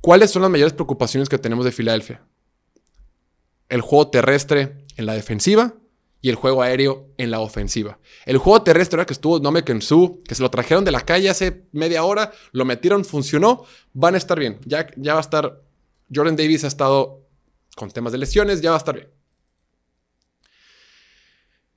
¿cuáles 0.00 0.30
son 0.30 0.42
las 0.42 0.50
mayores 0.50 0.72
preocupaciones 0.72 1.28
que 1.28 1.38
tenemos 1.38 1.64
de 1.64 1.72
Filadelfia? 1.72 2.24
El 3.68 3.80
juego 3.80 4.10
terrestre 4.10 4.84
en 4.96 5.06
la 5.06 5.14
defensiva 5.14 5.74
y 6.22 6.28
el 6.28 6.34
juego 6.34 6.62
aéreo 6.62 7.08
en 7.16 7.30
la 7.30 7.40
ofensiva. 7.40 7.98
El 8.26 8.38
juego 8.38 8.62
terrestre 8.62 9.04
que 9.06 9.12
estuvo 9.12 9.40
Nome 9.40 9.64
Kensu, 9.64 10.22
que 10.26 10.34
se 10.34 10.42
lo 10.42 10.50
trajeron 10.50 10.84
de 10.84 10.90
la 10.90 11.00
calle 11.00 11.30
hace 11.30 11.64
media 11.72 12.04
hora, 12.04 12.32
lo 12.52 12.64
metieron, 12.64 13.04
funcionó, 13.04 13.64
van 13.92 14.14
a 14.14 14.18
estar 14.18 14.38
bien. 14.38 14.58
Ya, 14.66 14.86
ya 14.96 15.14
va 15.14 15.20
a 15.20 15.22
estar. 15.22 15.62
Jordan 16.14 16.36
Davis 16.36 16.64
ha 16.64 16.68
estado 16.68 17.26
con 17.76 17.90
temas 17.90 18.12
de 18.12 18.18
lesiones, 18.18 18.60
ya 18.60 18.70
va 18.70 18.76
a 18.76 18.78
estar 18.78 18.94
bien. 18.94 19.08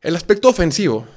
El 0.02 0.16
aspecto 0.18 0.50
ofensivo, 0.50 1.08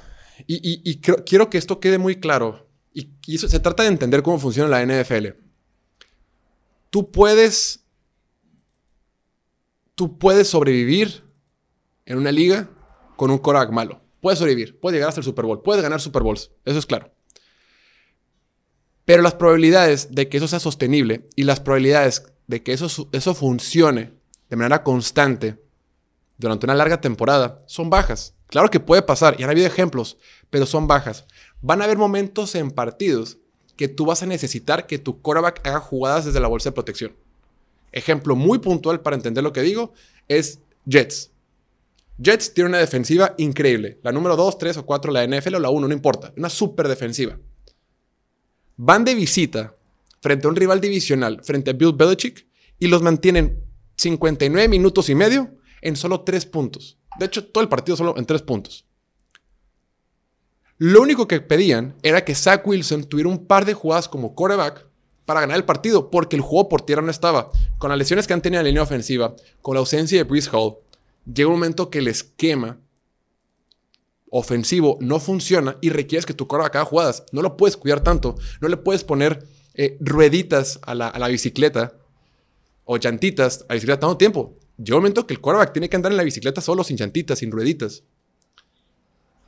y, 0.45 0.99
quiero 0.99 1.49
que 1.49 1.57
esto 1.57 1.81
quede 1.81 1.97
muy 1.97 2.21
claro, 2.21 2.69
y, 2.93 3.09
y 3.25 3.37
se 3.37 3.59
trata 3.59 3.83
de 3.83 3.89
entender 3.89 4.23
cómo 4.23 4.39
funciona 4.39 4.69
la 4.69 4.85
NFL. 4.85 5.27
Tú 6.89 7.11
puedes. 7.11 7.83
Tú 9.95 10.17
puedes 10.17 10.47
sobrevivir 10.47 11.23
en 12.05 12.19
una 12.19 12.31
liga 12.31 12.69
con 13.17 13.31
un 13.31 13.39
Korak 13.39 13.71
malo. 13.71 13.99
Puedes 14.21 14.39
sobrevivir, 14.39 14.79
puedes 14.79 14.95
llegar 14.95 15.09
hasta 15.09 15.19
el 15.19 15.25
Super 15.25 15.45
Bowl, 15.45 15.61
puedes 15.61 15.83
ganar 15.83 15.99
Super 15.99 16.23
Bowls, 16.23 16.51
eso 16.63 16.79
es 16.79 16.85
claro. 16.85 17.11
Pero 19.03 19.21
las 19.21 19.35
probabilidades 19.35 20.13
de 20.15 20.29
que 20.29 20.37
eso 20.37 20.47
sea 20.47 20.59
sostenible 20.59 21.27
y 21.35 21.43
las 21.43 21.59
probabilidades 21.59 22.23
de 22.47 22.63
que 22.63 22.73
eso, 22.73 23.09
eso 23.11 23.35
funcione 23.35 24.13
de 24.49 24.55
manera 24.55 24.83
constante 24.83 25.61
durante 26.37 26.65
una 26.65 26.75
larga 26.75 27.01
temporada 27.01 27.63
son 27.67 27.89
bajas. 27.89 28.35
Claro 28.47 28.69
que 28.69 28.79
puede 28.79 29.01
pasar, 29.01 29.35
y 29.37 29.43
han 29.43 29.49
habido 29.49 29.67
ejemplos, 29.67 30.17
pero 30.49 30.65
son 30.65 30.87
bajas. 30.87 31.25
Van 31.61 31.81
a 31.81 31.85
haber 31.85 31.97
momentos 31.97 32.55
en 32.55 32.71
partidos 32.71 33.37
que 33.75 33.87
tú 33.87 34.05
vas 34.05 34.23
a 34.23 34.25
necesitar 34.25 34.87
que 34.87 34.99
tu 34.99 35.21
quarterback 35.21 35.65
haga 35.67 35.79
jugadas 35.79 36.25
desde 36.25 36.39
la 36.39 36.47
bolsa 36.47 36.69
de 36.69 36.73
protección. 36.73 37.15
Ejemplo 37.91 38.35
muy 38.35 38.59
puntual 38.59 39.01
para 39.01 39.15
entender 39.15 39.43
lo 39.43 39.53
que 39.53 39.61
digo 39.61 39.93
es 40.27 40.59
Jets. 40.85 41.31
Jets 42.17 42.53
tiene 42.53 42.69
una 42.69 42.79
defensiva 42.79 43.35
increíble. 43.37 43.99
La 44.03 44.11
número 44.11 44.35
2, 44.35 44.57
3 44.57 44.77
o 44.77 44.85
4, 44.85 45.11
la 45.11 45.27
NFL 45.27 45.55
o 45.55 45.59
la 45.59 45.69
1, 45.69 45.87
no 45.87 45.93
importa. 45.93 46.33
Una 46.35 46.49
súper 46.49 46.87
defensiva. 46.87 47.37
Van 48.75 49.05
de 49.05 49.15
visita 49.15 49.75
frente 50.21 50.47
a 50.47 50.49
un 50.49 50.55
rival 50.55 50.81
divisional, 50.81 51.41
frente 51.43 51.71
a 51.71 51.73
Bill 51.73 51.93
Belichick, 51.93 52.47
y 52.79 52.87
los 52.87 53.01
mantienen 53.01 53.63
59 53.97 54.67
minutos 54.67 55.09
y 55.09 55.15
medio 55.15 55.55
en 55.81 55.95
solo 55.95 56.21
3 56.21 56.45
puntos. 56.47 56.97
De 57.19 57.25
hecho, 57.25 57.45
todo 57.45 57.63
el 57.63 57.69
partido 57.69 57.95
solo 57.95 58.15
en 58.17 58.25
3 58.25 58.41
puntos. 58.41 58.85
Lo 60.79 61.01
único 61.01 61.27
que 61.27 61.41
pedían 61.41 61.95
era 62.03 62.23
que 62.23 62.35
Zach 62.35 62.65
Wilson 62.65 63.05
tuviera 63.05 63.29
un 63.29 63.47
par 63.47 63.65
de 63.65 63.73
jugadas 63.73 64.07
como 64.07 64.35
quarterback 64.35 64.85
para 65.25 65.41
ganar 65.41 65.57
el 65.57 65.65
partido, 65.65 66.09
porque 66.11 66.35
el 66.35 66.41
juego 66.41 66.69
por 66.69 66.81
tierra 66.81 67.01
no 67.01 67.11
estaba. 67.11 67.51
Con 67.79 67.89
las 67.89 67.97
lesiones 67.97 68.27
que 68.27 68.33
han 68.33 68.41
tenido 68.41 68.61
en 68.61 68.65
la 68.65 68.69
línea 68.69 68.83
ofensiva, 68.83 69.35
con 69.61 69.73
la 69.73 69.79
ausencia 69.79 70.17
de 70.17 70.23
Brees 70.23 70.47
Hall, 70.53 70.77
llega 71.33 71.49
un 71.49 71.55
momento 71.55 71.89
que 71.89 71.99
el 71.99 72.07
esquema 72.07 72.79
ofensivo 74.29 74.97
no 75.01 75.19
funciona 75.19 75.77
y 75.81 75.89
requieres 75.89 76.25
que 76.25 76.33
tu 76.33 76.47
quarterback 76.47 76.75
haga 76.75 76.85
jugadas. 76.85 77.23
No 77.31 77.41
lo 77.41 77.57
puedes 77.57 77.77
cuidar 77.77 78.01
tanto. 78.01 78.35
No 78.61 78.67
le 78.67 78.77
puedes 78.77 79.03
poner 79.03 79.45
eh, 79.73 79.97
rueditas 79.99 80.79
a 80.83 80.95
la, 80.95 81.27
bicicleta 81.27 81.97
o 82.83 82.97
llantitas 82.97 83.61
a 83.63 83.65
la 83.69 83.75
bicicleta 83.75 83.99
tanto 84.01 84.17
tiempo. 84.17 84.55
Llega 84.77 84.97
un 84.97 85.03
momento 85.03 85.25
que 85.25 85.33
el 85.33 85.41
quarterback 85.41 85.73
tiene 85.73 85.89
que 85.89 85.95
andar 85.95 86.11
en 86.11 86.17
la 86.17 86.23
bicicleta 86.23 86.61
solo, 86.61 86.83
sin 86.83 86.97
llantitas, 86.97 87.39
sin 87.39 87.51
rueditas. 87.51 88.03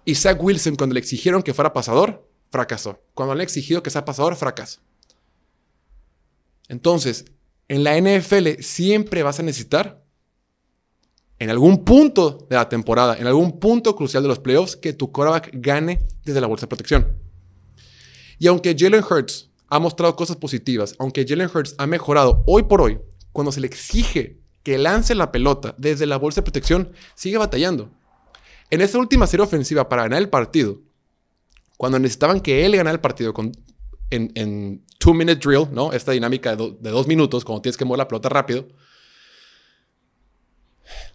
Y 0.05 0.15
Zach 0.15 0.41
Wilson, 0.41 0.75
cuando 0.75 0.93
le 0.95 0.99
exigieron 0.99 1.43
que 1.43 1.53
fuera 1.53 1.73
pasador, 1.73 2.27
fracasó. 2.51 3.03
Cuando 3.13 3.35
le 3.35 3.41
han 3.41 3.43
exigido 3.43 3.83
que 3.83 3.89
sea 3.89 4.05
pasador, 4.05 4.35
fracasó. 4.35 4.81
Entonces, 6.67 7.25
en 7.67 7.83
la 7.83 7.99
NFL 7.99 8.61
siempre 8.61 9.23
vas 9.23 9.39
a 9.39 9.43
necesitar 9.43 10.03
en 11.39 11.49
algún 11.49 11.85
punto 11.85 12.45
de 12.49 12.57
la 12.57 12.67
temporada, 12.67 13.17
en 13.17 13.25
algún 13.25 13.59
punto 13.59 13.95
crucial 13.95 14.21
de 14.21 14.29
los 14.29 14.39
playoffs, 14.39 14.75
que 14.75 14.91
tu 14.93 15.11
quarterback 15.11 15.49
gane 15.53 16.05
desde 16.25 16.41
la 16.41 16.47
bolsa 16.47 16.65
de 16.65 16.67
protección. 16.67 17.17
Y 18.37 18.47
aunque 18.47 18.75
Jalen 18.77 19.03
Hurts 19.09 19.49
ha 19.69 19.79
mostrado 19.79 20.15
cosas 20.15 20.35
positivas, 20.35 20.95
aunque 20.99 21.25
Jalen 21.27 21.49
Hurts 21.53 21.75
ha 21.77 21.87
mejorado 21.87 22.43
hoy 22.45 22.63
por 22.63 22.81
hoy, 22.81 22.99
cuando 23.31 23.51
se 23.51 23.61
le 23.61 23.67
exige 23.67 24.39
que 24.63 24.77
lance 24.77 25.15
la 25.15 25.31
pelota 25.31 25.75
desde 25.77 26.05
la 26.05 26.17
bolsa 26.17 26.41
de 26.41 26.45
protección, 26.45 26.91
sigue 27.15 27.37
batallando. 27.37 27.89
En 28.69 28.81
esa 28.81 28.97
última 28.97 29.25
serie 29.25 29.45
ofensiva 29.45 29.87
para 29.87 30.03
ganar 30.03 30.19
el 30.19 30.29
partido, 30.29 30.81
cuando 31.77 31.99
necesitaban 31.99 32.41
que 32.41 32.65
él 32.65 32.75
ganara 32.75 32.93
el 32.93 32.99
partido 32.99 33.33
con, 33.33 33.53
en, 34.09 34.83
two-minute 34.97 35.39
drill, 35.39 35.67
¿no? 35.71 35.93
Esta 35.93 36.11
dinámica 36.11 36.55
de, 36.55 36.75
de, 36.77 36.89
dos 36.89 37.07
minutos, 37.07 37.45
cuando 37.45 37.61
tienes 37.61 37.77
que 37.77 37.85
mover 37.85 37.99
la 37.99 38.07
pelota 38.09 38.27
rápido, 38.27 38.67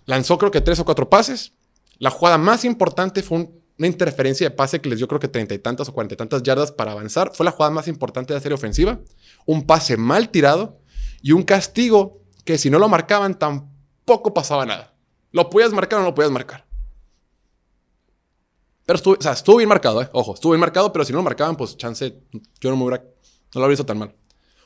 lanzó 0.07 0.39
creo 0.39 0.51
que 0.51 0.61
tres 0.61 0.79
o 0.81 0.85
cuatro 0.85 1.09
pases. 1.09 1.53
La 1.99 2.11
jugada 2.11 2.39
más 2.39 2.65
importante 2.65 3.23
fue 3.23 3.49
una 3.79 3.87
interferencia 3.87 4.49
de 4.49 4.55
pase 4.55 4.81
que 4.81 4.89
les 4.89 4.99
dio 4.99 5.09
creo 5.09 5.21
que 5.21 5.29
treinta 5.29 5.55
y 5.55 5.59
tantas 5.59 5.89
o 5.89 5.93
cuarenta 5.93 6.15
y 6.15 6.17
tantas 6.17 6.43
yardas 6.43 6.73
para 6.73 6.93
avanzar. 6.93 7.33
Fue 7.35 7.45
la 7.45 7.53
jugada 7.53 7.71
más 7.71 7.89
importante 7.89 8.33
de 8.33 8.39
la 8.39 8.43
serie 8.43 8.55
ofensiva. 8.55 9.01
Un 9.47 9.67
pase 9.67 9.97
mal 9.97 10.29
tirado 10.31 10.81
y 11.23 11.33
un 11.33 11.43
castigo 11.43 12.21
que 12.45 12.59
si 12.59 12.71
no 12.71 12.79
lo 12.79 12.89
marcaban 12.89 13.39
tampoco 13.39 14.35
pasaba 14.35 14.67
nada. 14.67 14.95
Lo 15.33 15.51
podías 15.51 15.73
marcar 15.73 15.99
o 15.99 16.03
no 16.03 16.09
lo 16.09 16.15
podías 16.15 16.33
marcar. 16.33 16.67
Pero 18.87 18.97
estuvo, 18.97 19.17
o 19.19 19.23
sea, 19.23 19.33
estuvo 19.33 19.57
bien 19.57 19.69
marcado, 19.69 20.03
¿eh? 20.03 20.11
Ojo, 20.13 20.35
estuvo 20.35 20.53
bien 20.53 20.61
marcado, 20.61 20.93
pero 20.93 21.05
si 21.05 21.13
no 21.13 21.19
lo 21.19 21.23
marcaban, 21.23 21.57
pues 21.57 21.77
chance, 21.77 22.21
yo 22.61 22.71
no 22.71 22.85
hubiera, 22.85 23.03
no 23.03 23.07
lo 23.55 23.63
habría 23.63 23.73
visto 23.73 23.87
tan 23.87 23.99
mal. 23.99 24.15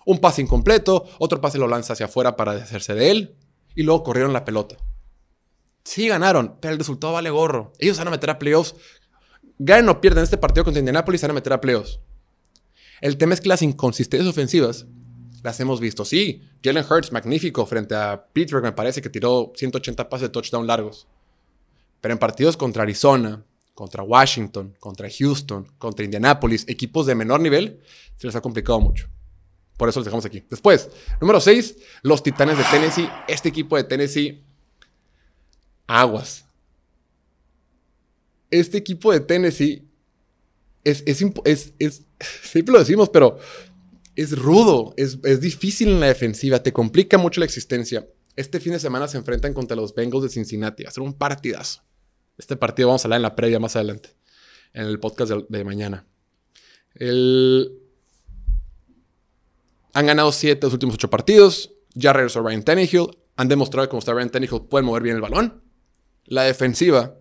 Un 0.05 0.19
pase 0.19 0.43
incompleto, 0.43 1.07
otro 1.19 1.41
pase 1.41 1.57
lo 1.59 1.69
lanza 1.69 1.93
hacia 1.93 2.07
afuera 2.07 2.37
para 2.37 2.55
deshacerse 2.55 2.95
de 2.95 3.11
él, 3.11 3.37
y 3.77 3.85
luego 3.85 4.03
corrieron 4.03 4.33
la 4.33 4.45
pelota. 4.45 4.77
Sí 5.85 6.09
ganaron, 6.09 6.57
pero 6.61 6.73
el 6.73 6.79
resultado 6.79 7.13
vale 7.13 7.31
gorro. 7.31 7.73
Ellos 7.79 7.99
van 7.99 8.09
a 8.09 8.11
meter 8.11 8.31
a 8.31 8.39
playoffs. 8.39 8.75
Ganen 9.59 9.89
o 9.89 10.01
pierden 10.01 10.25
este 10.25 10.37
partido 10.37 10.65
contra 10.65 10.79
Indianapolis, 10.79 11.23
van 11.23 11.33
a 11.33 11.35
meter 11.35 11.53
a 11.53 11.61
playoffs. 11.61 12.01
El 13.01 13.17
tema 13.17 13.35
es 13.35 13.41
que 13.41 13.49
las 13.49 13.63
inconsistencias 13.63 14.29
ofensivas 14.29 14.87
las 15.43 15.59
hemos 15.61 15.81
visto. 15.81 16.05
Sí, 16.05 16.43
Jalen 16.63 16.85
Hurts, 16.89 17.13
magnífico, 17.13 17.65
frente 17.67 17.95
a 17.95 18.27
Pittsburgh, 18.33 18.65
me 18.65 18.73
parece 18.73 19.01
que 19.01 19.09
tiró 19.09 19.53
180 19.55 20.09
pases 20.09 20.29
de 20.29 20.29
touchdown 20.31 20.67
largos. 20.67 21.07
Pero 22.01 22.13
en 22.13 22.19
partidos 22.19 22.57
contra 22.57 22.83
Arizona, 22.83 23.45
contra 23.75 24.03
Washington, 24.03 24.75
contra 24.81 25.09
Houston, 25.09 25.67
contra 25.79 26.05
Indianapolis, 26.05 26.65
equipos 26.69 27.07
de 27.07 27.15
menor 27.15 27.41
nivel, 27.41 27.81
se 28.17 28.27
les 28.27 28.37
ha 28.37 28.41
complicado 28.41 28.81
mucho. 28.81 29.09
Por 29.77 29.89
eso 29.89 30.01
los 30.01 30.05
dejamos 30.05 30.25
aquí. 30.25 30.45
Después, 30.51 30.91
número 31.21 31.41
6, 31.41 31.77
los 32.03 32.23
Titanes 32.23 32.59
de 32.59 32.65
Tennessee. 32.65 33.09
Este 33.29 33.49
equipo 33.49 33.77
de 33.77 33.85
Tennessee, 33.85 34.45
aguas. 35.89 36.45
Este 38.53 38.79
equipo 38.79 39.13
de 39.13 39.21
Tennessee 39.21 39.89
es, 40.85 41.03
es, 41.07 41.73
es, 41.79 42.05
siempre 42.43 42.73
lo 42.73 42.79
decimos, 42.79 43.09
pero 43.09 43.39
es 44.15 44.39
rudo, 44.39 44.95
es, 44.97 45.19
es 45.25 45.41
difícil 45.41 45.89
en 45.89 46.01
la 46.01 46.07
defensiva, 46.07 46.63
te 46.63 46.73
complica 46.73 47.19
mucho 47.19 47.41
la 47.41 47.47
existencia. 47.47 48.07
Este 48.37 48.61
fin 48.61 48.73
de 48.73 48.79
semana 48.79 49.09
se 49.09 49.19
enfrentan 49.19 49.53
contra 49.53 49.77
los 49.77 49.93
Bengals 49.93 50.23
de 50.23 50.29
Cincinnati. 50.29 50.85
Va 50.85 50.91
a 50.91 50.93
ser 50.93 51.03
un 51.03 51.13
partidazo. 51.13 51.83
Este 52.37 52.57
partido 52.57 52.87
vamos 52.87 53.05
a 53.05 53.07
hablar 53.07 53.19
en 53.19 53.23
la 53.23 53.35
previa 53.35 53.59
más 53.59 53.75
adelante, 53.75 54.11
en 54.73 54.87
el 54.87 55.01
podcast 55.01 55.33
de, 55.33 55.65
mañana. 55.65 56.07
Han 59.93 60.07
ganado 60.07 60.31
siete 60.31 60.61
de 60.61 60.67
los 60.69 60.73
últimos 60.75 60.95
ocho 60.95 61.11
partidos. 61.11 61.73
Ya 61.95 62.13
regresó 62.13 62.41
Ryan 62.41 62.63
Tannehill. 62.63 63.09
Han 63.35 63.49
demostrado 63.49 63.89
que 63.89 63.91
como 63.91 63.99
está 63.99 64.15
Ryan 64.15 64.31
Tannehill 64.31 64.63
pueden 64.69 64.87
mover 64.87 65.03
bien 65.03 65.17
el 65.17 65.23
balón. 65.23 65.68
La 66.29 66.43
defensiva 66.43 67.17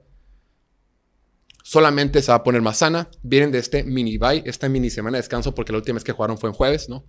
solamente 1.63 2.21
se 2.21 2.31
va 2.31 2.37
a 2.37 2.43
poner 2.43 2.61
más 2.61 2.77
sana. 2.77 3.09
Vienen 3.23 3.51
de 3.51 3.59
este 3.59 3.83
mini 3.83 4.17
bye, 4.17 4.43
esta 4.45 4.69
mini 4.69 4.89
semana 4.89 5.17
de 5.17 5.21
descanso, 5.21 5.55
porque 5.55 5.71
la 5.71 5.79
última 5.79 5.95
vez 5.95 6.03
que 6.03 6.11
jugaron 6.11 6.37
fue 6.37 6.49
en 6.49 6.55
jueves, 6.55 6.89
¿no? 6.89 7.05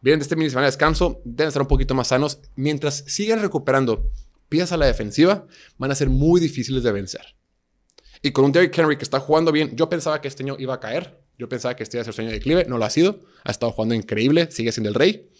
Vienen 0.00 0.20
de 0.20 0.22
este 0.24 0.36
mini 0.36 0.50
semana 0.50 0.66
de 0.66 0.72
descanso, 0.72 1.20
deben 1.24 1.48
estar 1.48 1.62
un 1.62 1.68
poquito 1.68 1.94
más 1.94 2.08
sanos. 2.08 2.40
Mientras 2.54 3.04
sigan 3.06 3.40
recuperando 3.40 4.10
piezas 4.48 4.72
a 4.72 4.76
la 4.76 4.86
defensiva, 4.86 5.46
van 5.76 5.90
a 5.90 5.94
ser 5.94 6.08
muy 6.08 6.40
difíciles 6.40 6.82
de 6.82 6.92
vencer. 6.92 7.36
Y 8.22 8.32
con 8.32 8.44
un 8.44 8.52
Derrick 8.52 8.76
Henry 8.76 8.96
que 8.96 9.04
está 9.04 9.20
jugando 9.20 9.52
bien, 9.52 9.76
yo 9.76 9.88
pensaba 9.88 10.20
que 10.20 10.28
este 10.28 10.42
año 10.42 10.56
iba 10.58 10.74
a 10.74 10.80
caer. 10.80 11.20
Yo 11.38 11.48
pensaba 11.48 11.76
que 11.76 11.82
este 11.82 11.96
iba 11.98 12.02
a 12.02 12.12
ser 12.12 12.26
de 12.26 12.32
declive. 12.32 12.64
No 12.68 12.78
lo 12.78 12.84
ha 12.84 12.90
sido. 12.90 13.20
Ha 13.44 13.50
estado 13.50 13.72
jugando 13.72 13.94
increíble. 13.94 14.50
Sigue 14.50 14.72
siendo 14.72 14.88
el 14.88 14.94
rey. 14.94 15.30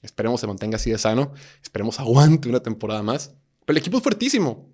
Esperemos 0.00 0.40
se 0.40 0.46
mantenga 0.46 0.76
así 0.76 0.90
de 0.90 0.98
sano. 0.98 1.32
Esperemos 1.62 2.00
aguante 2.00 2.48
una 2.48 2.60
temporada 2.60 3.02
más. 3.02 3.34
Pero 3.66 3.74
el 3.74 3.76
equipo 3.76 3.98
es 3.98 4.02
fuertísimo. 4.02 4.71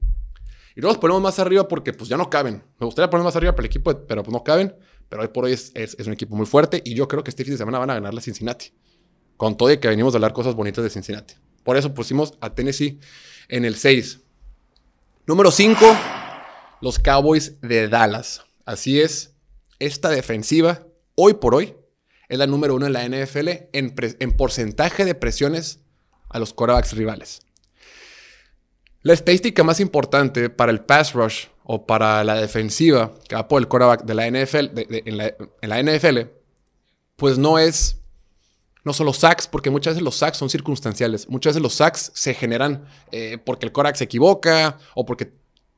Y 0.78 0.80
luego 0.80 0.92
los 0.92 1.00
ponemos 1.00 1.20
más 1.20 1.40
arriba 1.40 1.66
porque 1.66 1.92
pues 1.92 2.08
ya 2.08 2.16
no 2.16 2.30
caben. 2.30 2.62
Me 2.78 2.87
gustaría 2.87 3.11
poner 3.11 3.25
más 3.25 3.35
arriba 3.35 3.50
para 3.50 3.62
el 3.62 3.66
equipo, 3.66 3.92
pero 4.06 4.23
pues 4.23 4.32
no 4.32 4.44
caben. 4.44 4.76
Pero 5.08 5.23
hoy 5.23 5.28
por 5.28 5.47
hoy 5.47 5.52
es, 5.52 5.73
es, 5.75 6.06
un 6.06 6.12
equipo 6.12 6.37
muy 6.37 6.47
fuerte. 6.47 6.80
Y 6.85 6.94
yo 6.94 7.08
creo 7.08 7.25
que 7.25 7.30
este 7.30 7.42
fin 7.42 7.54
de 7.54 7.58
semana 7.58 7.80
van 7.80 7.90
a 7.90 7.94
ganar 7.94 8.14
la 8.14 8.20
Cincinnati. 8.20 8.73
Con 9.37 9.56
todo 9.56 9.73
y 9.73 9.78
que 9.78 9.88
venimos 9.88 10.14
a 10.14 10.18
hablar 10.18 10.32
cosas 10.32 10.54
bonitas 10.54 10.85
de 10.85 10.90
Cincinnati. 10.90 11.35
Por 11.64 11.76
eso 11.76 11.92
pusimos 11.92 12.35
a 12.40 12.54
Tennessee 12.54 13.00
en 13.49 13.64
el 13.64 13.75
6. 13.75 14.20
Número 15.26 15.50
5 15.50 15.85
los 16.80 17.00
Cowboys 17.00 17.61
de 17.61 17.88
Dallas. 17.88 18.44
Así 18.64 19.00
es, 19.00 19.35
esta 19.80 20.11
defensiva, 20.11 20.87
hoy 21.16 21.35
por 21.35 21.56
hoy, 21.56 21.75
es 22.28 22.38
la 22.38 22.47
número 22.47 22.76
uno 22.76 22.87
en 22.87 22.92
la 22.92 23.04
NFL 23.04 23.49
en, 23.73 24.37
porcentaje 24.37 25.04
de 25.04 25.16
presiones 25.16 25.80
a 26.28 26.38
los 26.38 26.52
quarterbacks 26.52 26.92
rivales. 26.92 27.40
La 29.02 29.12
estadística 29.12 29.62
más 29.62 29.81
importante 29.81 30.50
para 30.50 30.73
el 30.73 30.81
pass 30.81 31.12
rush 31.12 31.47
o 31.64 31.87
para 31.87 32.25
la 32.25 32.35
defensiva 32.35 33.12
que 33.28 33.37
va 33.37 33.47
por 33.47 33.62
el 33.62 33.69
quarterback 33.69 34.05
de 34.05 34.14
la 34.14 34.26
NFL, 34.28 34.67
en, 34.75 35.17
la, 35.17 35.83
NFL, 35.83 36.19
pues 37.17 37.38
no 37.38 37.59
es 37.59 37.97
no 38.85 38.93
solo 38.93 39.12
sacks, 39.12 39.47
porque 39.47 39.71
muchas 39.71 39.95
veces 39.95 40.02
los 40.02 40.17
sacks 40.17 40.38
son 40.38 40.49
circunstanciales. 40.49 41.28
Muchas 41.28 41.52
veces 41.52 41.62
los 41.62 41.75
sacks 41.75 42.11
se 42.14 42.33
generan 42.35 42.87
eh, 43.12 43.38
porque 43.45 43.67
el 43.67 43.73
quarterback 43.73 43.97
se 43.97 44.05
equivoca 44.05 44.78
o 44.95 45.05
porque 45.05 45.33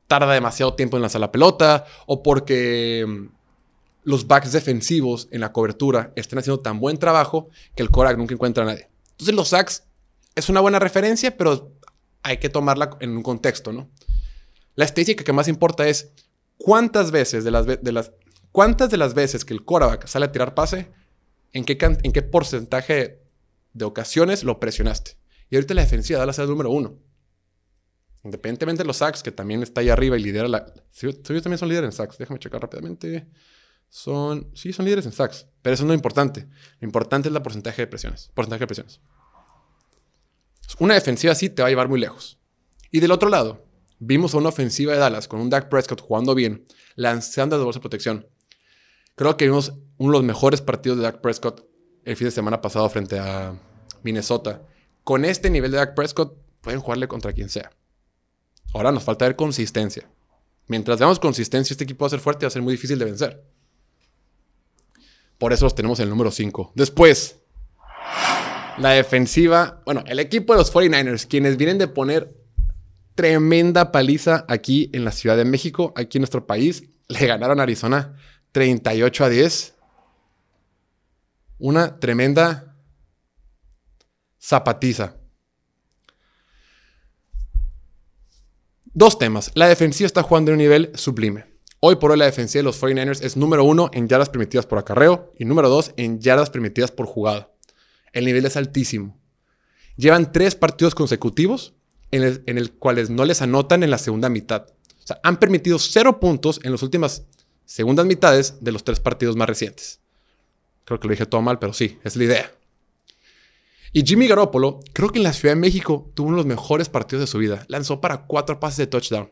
tarda 0.07 0.33
demasiado 0.33 0.73
tiempo 0.73 0.97
en 0.97 1.01
lanzar 1.01 1.21
la 1.21 1.31
pelota 1.31 1.85
o 2.05 2.23
porque 2.23 3.05
mm, 3.07 3.27
los 4.03 4.27
backs 4.27 4.51
defensivos 4.51 5.27
en 5.31 5.41
la 5.41 5.51
cobertura 5.51 6.11
están 6.15 6.39
haciendo 6.39 6.61
tan 6.61 6.79
buen 6.79 6.97
trabajo 6.97 7.49
que 7.75 7.83
el 7.83 7.91
Korak 7.91 8.17
nunca 8.17 8.33
encuentra 8.33 8.63
a 8.63 8.67
nadie. 8.67 8.89
Entonces 9.11 9.35
los 9.35 9.49
sacks 9.49 9.83
es 10.35 10.49
una 10.49 10.61
buena 10.61 10.79
referencia, 10.79 11.37
pero 11.37 11.70
hay 12.23 12.37
que 12.37 12.49
tomarla 12.49 12.97
en 12.99 13.17
un 13.17 13.23
contexto, 13.23 13.71
¿no? 13.71 13.89
La 14.75 14.85
estadística 14.85 15.23
que 15.23 15.33
más 15.33 15.47
importa 15.47 15.87
es 15.87 16.11
cuántas 16.57 17.11
veces 17.11 17.43
de 17.43 17.51
las, 17.51 17.65
de 17.65 17.91
las, 17.91 18.11
cuántas 18.51 18.89
de 18.89 18.97
las 18.97 19.13
veces 19.13 19.45
que 19.45 19.53
el 19.53 19.63
quarterback 19.63 20.07
sale 20.07 20.25
a 20.25 20.31
tirar 20.31 20.53
pase, 20.53 20.91
en 21.53 21.65
qué, 21.65 21.77
en 21.81 22.11
qué 22.11 22.21
porcentaje 22.21 23.21
de 23.73 23.85
ocasiones 23.85 24.43
lo 24.43 24.59
presionaste. 24.59 25.17
Y 25.49 25.55
ahorita 25.55 25.73
la 25.73 25.81
defensiva 25.81 26.19
da 26.19 26.25
la 26.25 26.33
el 26.33 26.49
número 26.49 26.69
uno. 26.71 26.97
Independientemente 28.23 28.83
de 28.83 28.87
los 28.87 28.97
sacks, 28.97 29.23
que 29.23 29.31
también 29.31 29.63
está 29.63 29.81
ahí 29.81 29.89
arriba 29.89 30.17
y 30.17 30.23
lidera 30.23 30.47
la. 30.47 30.65
Ellos 31.01 31.21
también 31.23 31.57
son 31.57 31.69
líderes 31.69 31.87
en 31.87 31.91
sacks. 31.91 32.17
Déjame 32.17 32.39
checar 32.39 32.61
rápidamente. 32.61 33.27
Son. 33.89 34.49
Sí, 34.53 34.71
son 34.71 34.85
líderes 34.85 35.05
en 35.07 35.11
sacks. 35.11 35.47
Pero 35.61 35.73
eso 35.73 35.83
no 35.83 35.87
es 35.87 35.95
lo 35.95 35.95
importante. 35.95 36.47
Lo 36.79 36.85
importante 36.85 37.29
es 37.29 37.33
la 37.33 37.41
porcentaje 37.43 37.81
de 37.81 37.87
presiones. 37.87 38.29
Porcentaje 38.33 38.61
de 38.61 38.67
presiones. 38.67 39.01
Una 40.79 40.95
defensiva 40.95 41.33
así 41.33 41.49
te 41.49 41.61
va 41.61 41.67
a 41.67 41.69
llevar 41.69 41.89
muy 41.89 41.99
lejos. 41.99 42.39
Y 42.91 42.99
del 42.99 43.11
otro 43.11 43.29
lado, 43.29 43.65
vimos 43.99 44.33
a 44.33 44.37
una 44.37 44.49
ofensiva 44.49 44.93
de 44.93 44.99
Dallas 44.99 45.27
con 45.27 45.39
un 45.39 45.49
Dak 45.49 45.69
Prescott 45.69 46.01
jugando 46.01 46.33
bien, 46.35 46.65
lanzando 46.95 47.57
de 47.57 47.63
bolsa 47.63 47.79
de 47.79 47.81
protección. 47.81 48.27
Creo 49.15 49.37
que 49.37 49.45
vimos 49.45 49.73
uno 49.97 50.11
de 50.11 50.17
los 50.17 50.23
mejores 50.23 50.61
partidos 50.61 50.97
de 50.97 51.03
Dak 51.03 51.21
Prescott 51.21 51.65
el 52.03 52.15
fin 52.15 52.25
de 52.25 52.31
semana 52.31 52.61
pasado 52.61 52.89
frente 52.89 53.19
a 53.19 53.53
Minnesota. 54.03 54.63
Con 55.03 55.25
este 55.25 55.49
nivel 55.49 55.71
de 55.71 55.77
Dak 55.77 55.95
Prescott, 55.95 56.35
pueden 56.61 56.79
jugarle 56.79 57.07
contra 57.07 57.33
quien 57.33 57.49
sea. 57.49 57.71
Ahora 58.73 58.91
nos 58.91 59.03
falta 59.03 59.25
ver 59.25 59.35
consistencia. 59.35 60.09
Mientras 60.67 60.99
veamos 60.99 61.19
consistencia, 61.19 61.73
este 61.73 61.83
equipo 61.83 62.03
va 62.03 62.07
a 62.07 62.11
ser 62.11 62.19
fuerte 62.19 62.43
y 62.43 62.45
va 62.45 62.47
a 62.47 62.51
ser 62.51 62.61
muy 62.61 62.73
difícil 62.73 62.97
de 62.97 63.05
vencer. 63.05 63.43
Por 65.37 65.53
eso 65.53 65.65
los 65.65 65.75
tenemos 65.75 65.99
en 65.99 66.03
el 66.03 66.09
número 66.09 66.31
5. 66.31 66.71
Después, 66.75 67.39
la 68.77 68.91
defensiva. 68.91 69.81
Bueno, 69.85 70.03
el 70.07 70.19
equipo 70.19 70.53
de 70.53 70.59
los 70.59 70.73
49ers, 70.73 71.27
quienes 71.27 71.57
vienen 71.57 71.77
de 71.77 71.87
poner 71.87 72.35
tremenda 73.15 73.91
paliza 73.91 74.45
aquí 74.47 74.89
en 74.93 75.05
la 75.05 75.11
Ciudad 75.11 75.37
de 75.37 75.45
México, 75.45 75.93
aquí 75.95 76.17
en 76.17 76.21
nuestro 76.21 76.47
país. 76.47 76.83
Le 77.07 77.27
ganaron 77.27 77.59
a 77.59 77.63
Arizona 77.63 78.15
38 78.51 79.25
a 79.25 79.29
10. 79.29 79.75
Una 81.59 81.99
tremenda 81.99 82.75
zapatiza. 84.39 85.17
Dos 88.93 89.17
temas. 89.17 89.51
La 89.53 89.67
defensiva 89.67 90.07
está 90.07 90.23
jugando 90.23 90.51
en 90.51 90.55
un 90.55 90.59
nivel 90.59 90.91
sublime. 90.95 91.45
Hoy 91.79 91.95
por 91.95 92.11
hoy 92.11 92.17
la 92.17 92.25
defensiva 92.25 92.59
de 92.59 92.63
los 92.63 92.81
49ers 92.81 93.23
es 93.23 93.37
número 93.37 93.63
uno 93.63 93.89
en 93.93 94.07
yardas 94.07 94.29
permitidas 94.29 94.65
por 94.65 94.77
acarreo 94.77 95.33
y 95.37 95.45
número 95.45 95.69
dos 95.69 95.93
en 95.97 96.19
yardas 96.19 96.49
permitidas 96.49 96.91
por 96.91 97.05
jugada. 97.05 97.50
El 98.13 98.25
nivel 98.25 98.45
es 98.45 98.57
altísimo. 98.57 99.17
Llevan 99.97 100.31
tres 100.31 100.55
partidos 100.55 100.95
consecutivos 100.95 101.73
en 102.11 102.23
el, 102.23 102.43
en 102.45 102.57
el 102.57 102.71
cuales 102.71 103.09
no 103.09 103.25
les 103.25 103.41
anotan 103.41 103.83
en 103.83 103.91
la 103.91 103.97
segunda 103.97 104.29
mitad. 104.29 104.67
O 105.03 105.07
sea, 105.07 105.19
han 105.23 105.37
permitido 105.37 105.79
cero 105.79 106.19
puntos 106.19 106.59
en 106.63 106.71
las 106.71 106.83
últimas 106.83 107.25
segundas 107.65 108.05
mitades 108.05 108.55
de 108.61 108.71
los 108.71 108.83
tres 108.83 108.99
partidos 108.99 109.35
más 109.35 109.47
recientes. 109.47 109.99
Creo 110.85 110.99
que 110.99 111.07
lo 111.07 111.11
dije 111.11 111.25
todo 111.25 111.41
mal, 111.41 111.59
pero 111.59 111.73
sí, 111.73 111.99
es 112.03 112.15
la 112.15 112.23
idea. 112.23 112.51
Y 113.93 114.03
Jimmy 114.03 114.27
Garoppolo, 114.27 114.79
creo 114.93 115.09
que 115.09 115.19
en 115.19 115.23
la 115.23 115.33
Ciudad 115.33 115.55
de 115.55 115.59
México 115.59 116.11
tuvo 116.13 116.27
uno 116.27 116.37
de 116.37 116.43
los 116.43 116.47
mejores 116.47 116.89
partidos 116.89 117.21
de 117.21 117.27
su 117.27 117.37
vida. 117.37 117.65
Lanzó 117.67 117.99
para 117.99 118.25
cuatro 118.25 118.59
pases 118.59 118.77
de 118.77 118.87
touchdown. 118.87 119.31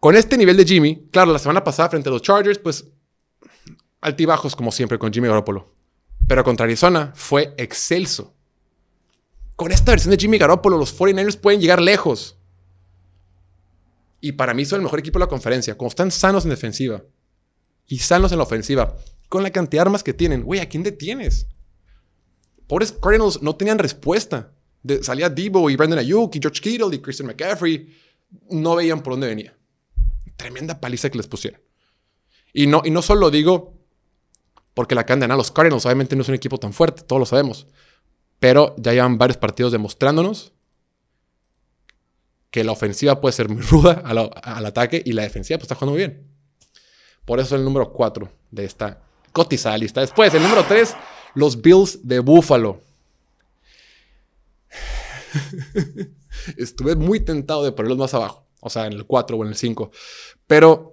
Con 0.00 0.16
este 0.16 0.36
nivel 0.36 0.56
de 0.56 0.64
Jimmy, 0.64 1.08
claro, 1.10 1.32
la 1.32 1.38
semana 1.38 1.62
pasada 1.62 1.90
frente 1.90 2.08
a 2.08 2.12
los 2.12 2.22
Chargers, 2.22 2.58
pues 2.58 2.86
altibajos 4.00 4.56
como 4.56 4.72
siempre 4.72 4.98
con 4.98 5.12
Jimmy 5.12 5.28
Garoppolo. 5.28 5.72
Pero 6.26 6.44
contra 6.44 6.64
Arizona 6.64 7.12
fue 7.14 7.54
excelso. 7.56 8.34
Con 9.56 9.70
esta 9.70 9.92
versión 9.92 10.10
de 10.10 10.16
Jimmy 10.16 10.38
Garoppolo, 10.38 10.78
los 10.78 10.98
49ers 10.98 11.36
pueden 11.36 11.60
llegar 11.60 11.80
lejos. 11.80 12.36
Y 14.20 14.32
para 14.32 14.54
mí 14.54 14.64
son 14.64 14.78
el 14.78 14.84
mejor 14.84 15.00
equipo 15.00 15.18
de 15.18 15.24
la 15.24 15.28
conferencia. 15.28 15.76
Como 15.76 15.88
están 15.88 16.10
sanos 16.10 16.44
en 16.44 16.50
defensiva 16.50 17.02
y 17.86 17.98
sanos 17.98 18.32
en 18.32 18.38
la 18.38 18.44
ofensiva, 18.44 18.96
con 19.28 19.42
la 19.42 19.50
cantidad 19.50 19.82
de 19.82 19.88
armas 19.88 20.02
que 20.02 20.14
tienen, 20.14 20.42
güey, 20.42 20.60
¿a 20.60 20.68
quién 20.68 20.82
detienes? 20.82 21.48
Pobres 22.66 22.92
Cardinals 22.92 23.42
no 23.42 23.56
tenían 23.56 23.78
respuesta. 23.78 24.52
salía 25.02 25.28
Debo 25.28 25.68
y 25.68 25.76
Brandon 25.76 25.98
Ayuk 25.98 26.34
y 26.36 26.40
George 26.40 26.60
Kittle 26.60 26.94
y 26.94 27.00
Christian 27.00 27.26
McCaffrey. 27.26 27.94
No 28.50 28.76
veían 28.76 29.02
por 29.02 29.14
dónde 29.14 29.26
venía. 29.26 29.56
Tremenda 30.36 30.80
paliza 30.80 31.10
que 31.10 31.18
les 31.18 31.26
pusieron. 31.26 31.60
Y 32.52 32.66
no, 32.66 32.82
y 32.84 32.90
no 32.90 33.02
solo 33.02 33.30
digo 33.30 33.71
porque 34.74 34.94
la 34.94 35.02
acaban 35.02 35.20
de 35.20 35.28
Los 35.28 35.50
Cardinals 35.50 35.84
obviamente 35.86 36.16
no 36.16 36.22
es 36.22 36.28
un 36.28 36.34
equipo 36.34 36.58
tan 36.58 36.72
fuerte, 36.72 37.02
todos 37.02 37.20
lo 37.20 37.26
sabemos. 37.26 37.66
Pero 38.38 38.74
ya 38.78 38.92
llevan 38.92 39.18
varios 39.18 39.36
partidos 39.36 39.72
demostrándonos 39.72 40.52
que 42.50 42.64
la 42.64 42.72
ofensiva 42.72 43.20
puede 43.20 43.32
ser 43.32 43.48
muy 43.48 43.62
ruda 43.70 44.02
al, 44.04 44.66
ataque 44.66 45.02
y 45.04 45.12
la 45.12 45.22
defensiva 45.22 45.58
pues, 45.58 45.64
está 45.64 45.74
jugando 45.74 45.92
muy 45.92 45.98
bien. 45.98 46.28
Por 47.24 47.38
eso 47.40 47.54
es 47.54 47.60
el 47.60 47.64
número 47.64 47.92
4 47.92 48.30
de 48.50 48.64
esta 48.64 49.00
cotizada 49.32 49.78
lista. 49.78 50.00
Después, 50.00 50.34
el 50.34 50.42
número 50.42 50.64
3, 50.64 50.94
los 51.34 51.60
Bills 51.60 52.06
de 52.06 52.18
Buffalo. 52.18 52.80
Estuve 56.56 56.96
muy 56.96 57.20
tentado 57.20 57.64
de 57.64 57.72
ponerlos 57.72 57.98
más 57.98 58.14
abajo, 58.14 58.46
o 58.60 58.68
sea, 58.68 58.86
en 58.86 58.94
el 58.94 59.06
4 59.06 59.36
o 59.36 59.42
en 59.44 59.48
el 59.50 59.56
5. 59.56 59.90
Pero 60.46 60.91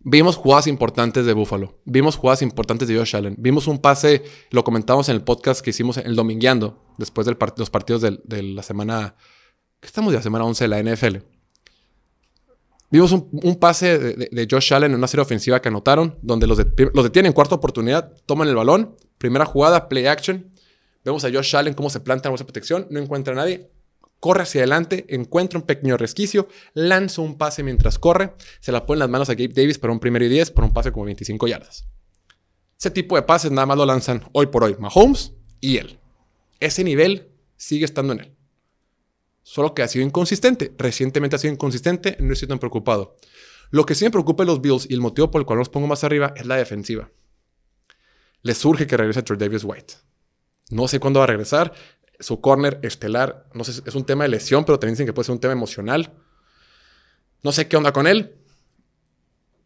Vimos 0.00 0.36
jugadas 0.36 0.66
importantes 0.66 1.26
de 1.26 1.32
Buffalo. 1.32 1.78
Vimos 1.84 2.16
jugadas 2.16 2.42
importantes 2.42 2.88
de 2.88 2.96
Josh 2.96 3.16
Allen. 3.16 3.34
Vimos 3.38 3.66
un 3.66 3.78
pase, 3.78 4.22
lo 4.50 4.62
comentamos 4.64 5.08
en 5.08 5.16
el 5.16 5.22
podcast 5.22 5.60
que 5.60 5.70
hicimos 5.70 5.96
el 5.96 6.14
domingueando, 6.14 6.84
después 6.98 7.26
de 7.26 7.36
los 7.56 7.70
partidos 7.70 8.02
de, 8.02 8.42
la 8.42 8.62
semana. 8.62 9.16
¿Qué 9.80 9.86
estamos 9.86 10.12
ya? 10.12 10.22
Semana 10.22 10.44
11 10.44 10.64
de 10.64 10.68
la 10.68 10.82
NFL. 10.82 11.16
Vimos 12.90 13.12
un, 13.12 13.56
pase 13.56 13.98
de, 13.98 14.48
Josh 14.50 14.72
Allen 14.72 14.92
en 14.92 14.98
una 14.98 15.08
serie 15.08 15.22
ofensiva 15.22 15.60
que 15.60 15.68
anotaron, 15.68 16.18
donde 16.22 16.46
los, 16.46 16.58
los 16.58 17.04
detienen 17.04 17.30
en 17.30 17.34
cuarta 17.34 17.56
oportunidad, 17.56 18.14
toman 18.24 18.48
el 18.48 18.54
balón, 18.54 18.96
primera 19.18 19.44
jugada, 19.44 19.88
play 19.88 20.06
action. 20.06 20.50
Vemos 21.04 21.24
a 21.24 21.30
Josh 21.30 21.56
Allen 21.56 21.74
cómo 21.74 21.90
se 21.90 22.00
planta 22.00 22.28
en 22.28 22.34
esa 22.34 22.44
protección, 22.44 22.86
no 22.90 23.00
encuentra 23.00 23.32
a 23.34 23.36
nadie, 23.36 23.70
corre 24.20 24.42
hacia 24.42 24.60
adelante, 24.60 25.06
encuentra 25.08 25.58
un 25.58 25.66
pequeño 25.66 25.96
resquicio, 25.96 26.48
lanza 26.74 27.22
un 27.22 27.36
pase 27.36 27.62
mientras 27.62 27.98
corre, 27.98 28.34
se 28.60 28.72
la 28.72 28.86
pone 28.86 28.96
en 28.96 29.00
las 29.00 29.10
manos 29.10 29.30
a 29.30 29.34
Gabe 29.34 29.52
Davis 29.54 29.78
para 29.78 29.92
un 29.92 30.00
primero 30.00 30.24
y 30.24 30.28
10 30.28 30.50
por 30.50 30.64
un 30.64 30.72
pase 30.72 30.92
como 30.92 31.06
25 31.06 31.46
yardas. 31.46 31.86
Ese 32.78 32.90
tipo 32.90 33.16
de 33.16 33.22
pases 33.22 33.50
nada 33.50 33.66
más 33.66 33.76
lo 33.76 33.86
lanzan 33.86 34.22
hoy 34.32 34.46
por 34.46 34.64
hoy 34.64 34.76
Mahomes 34.78 35.32
y 35.60 35.78
él. 35.78 35.98
Ese 36.60 36.84
nivel 36.84 37.28
sigue 37.56 37.84
estando 37.84 38.12
en 38.12 38.20
él. 38.20 38.36
Solo 39.42 39.74
que 39.74 39.82
ha 39.82 39.88
sido 39.88 40.04
inconsistente. 40.04 40.74
Recientemente 40.76 41.36
ha 41.36 41.38
sido 41.38 41.54
inconsistente, 41.54 42.16
no 42.20 42.32
estoy 42.32 42.48
tan 42.48 42.58
preocupado. 42.58 43.16
Lo 43.70 43.84
que 43.84 43.94
sí 43.94 44.04
me 44.04 44.10
preocupa 44.10 44.44
de 44.44 44.48
los 44.48 44.60
Bills 44.60 44.86
y 44.88 44.94
el 44.94 45.00
motivo 45.00 45.30
por 45.30 45.40
el 45.40 45.46
cual 45.46 45.58
los 45.58 45.68
pongo 45.68 45.86
más 45.86 46.04
arriba 46.04 46.32
es 46.36 46.46
la 46.46 46.56
defensiva. 46.56 47.10
Les 48.42 48.58
surge 48.58 48.86
que 48.86 48.96
regrese 48.96 49.22
Davis 49.22 49.64
White. 49.64 49.94
No 50.70 50.86
sé 50.86 51.00
cuándo 51.00 51.20
va 51.20 51.24
a 51.24 51.28
regresar 51.28 51.72
su 52.20 52.40
corner 52.40 52.80
estelar, 52.82 53.46
no 53.54 53.64
sé, 53.64 53.82
es 53.84 53.94
un 53.94 54.04
tema 54.04 54.24
de 54.24 54.30
lesión, 54.30 54.64
pero 54.64 54.78
también 54.78 54.94
dicen 54.94 55.06
que 55.06 55.12
puede 55.12 55.26
ser 55.26 55.34
un 55.34 55.40
tema 55.40 55.52
emocional. 55.52 56.12
No 57.42 57.52
sé 57.52 57.68
qué 57.68 57.76
onda 57.76 57.92
con 57.92 58.06
él, 58.06 58.34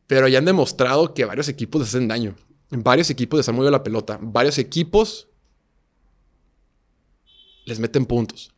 pero 0.06 0.28
ya 0.28 0.38
han 0.38 0.44
demostrado 0.44 1.14
que 1.14 1.24
varios 1.24 1.48
equipos 1.48 1.80
les 1.80 1.88
hacen 1.88 2.08
daño. 2.08 2.36
Varios 2.70 3.10
equipos 3.10 3.38
les 3.38 3.48
han 3.48 3.54
movido 3.54 3.70
la 3.70 3.82
pelota. 3.82 4.18
Varios 4.20 4.58
equipos 4.58 5.28
les 7.64 7.78
meten 7.78 8.06
puntos. 8.06 8.52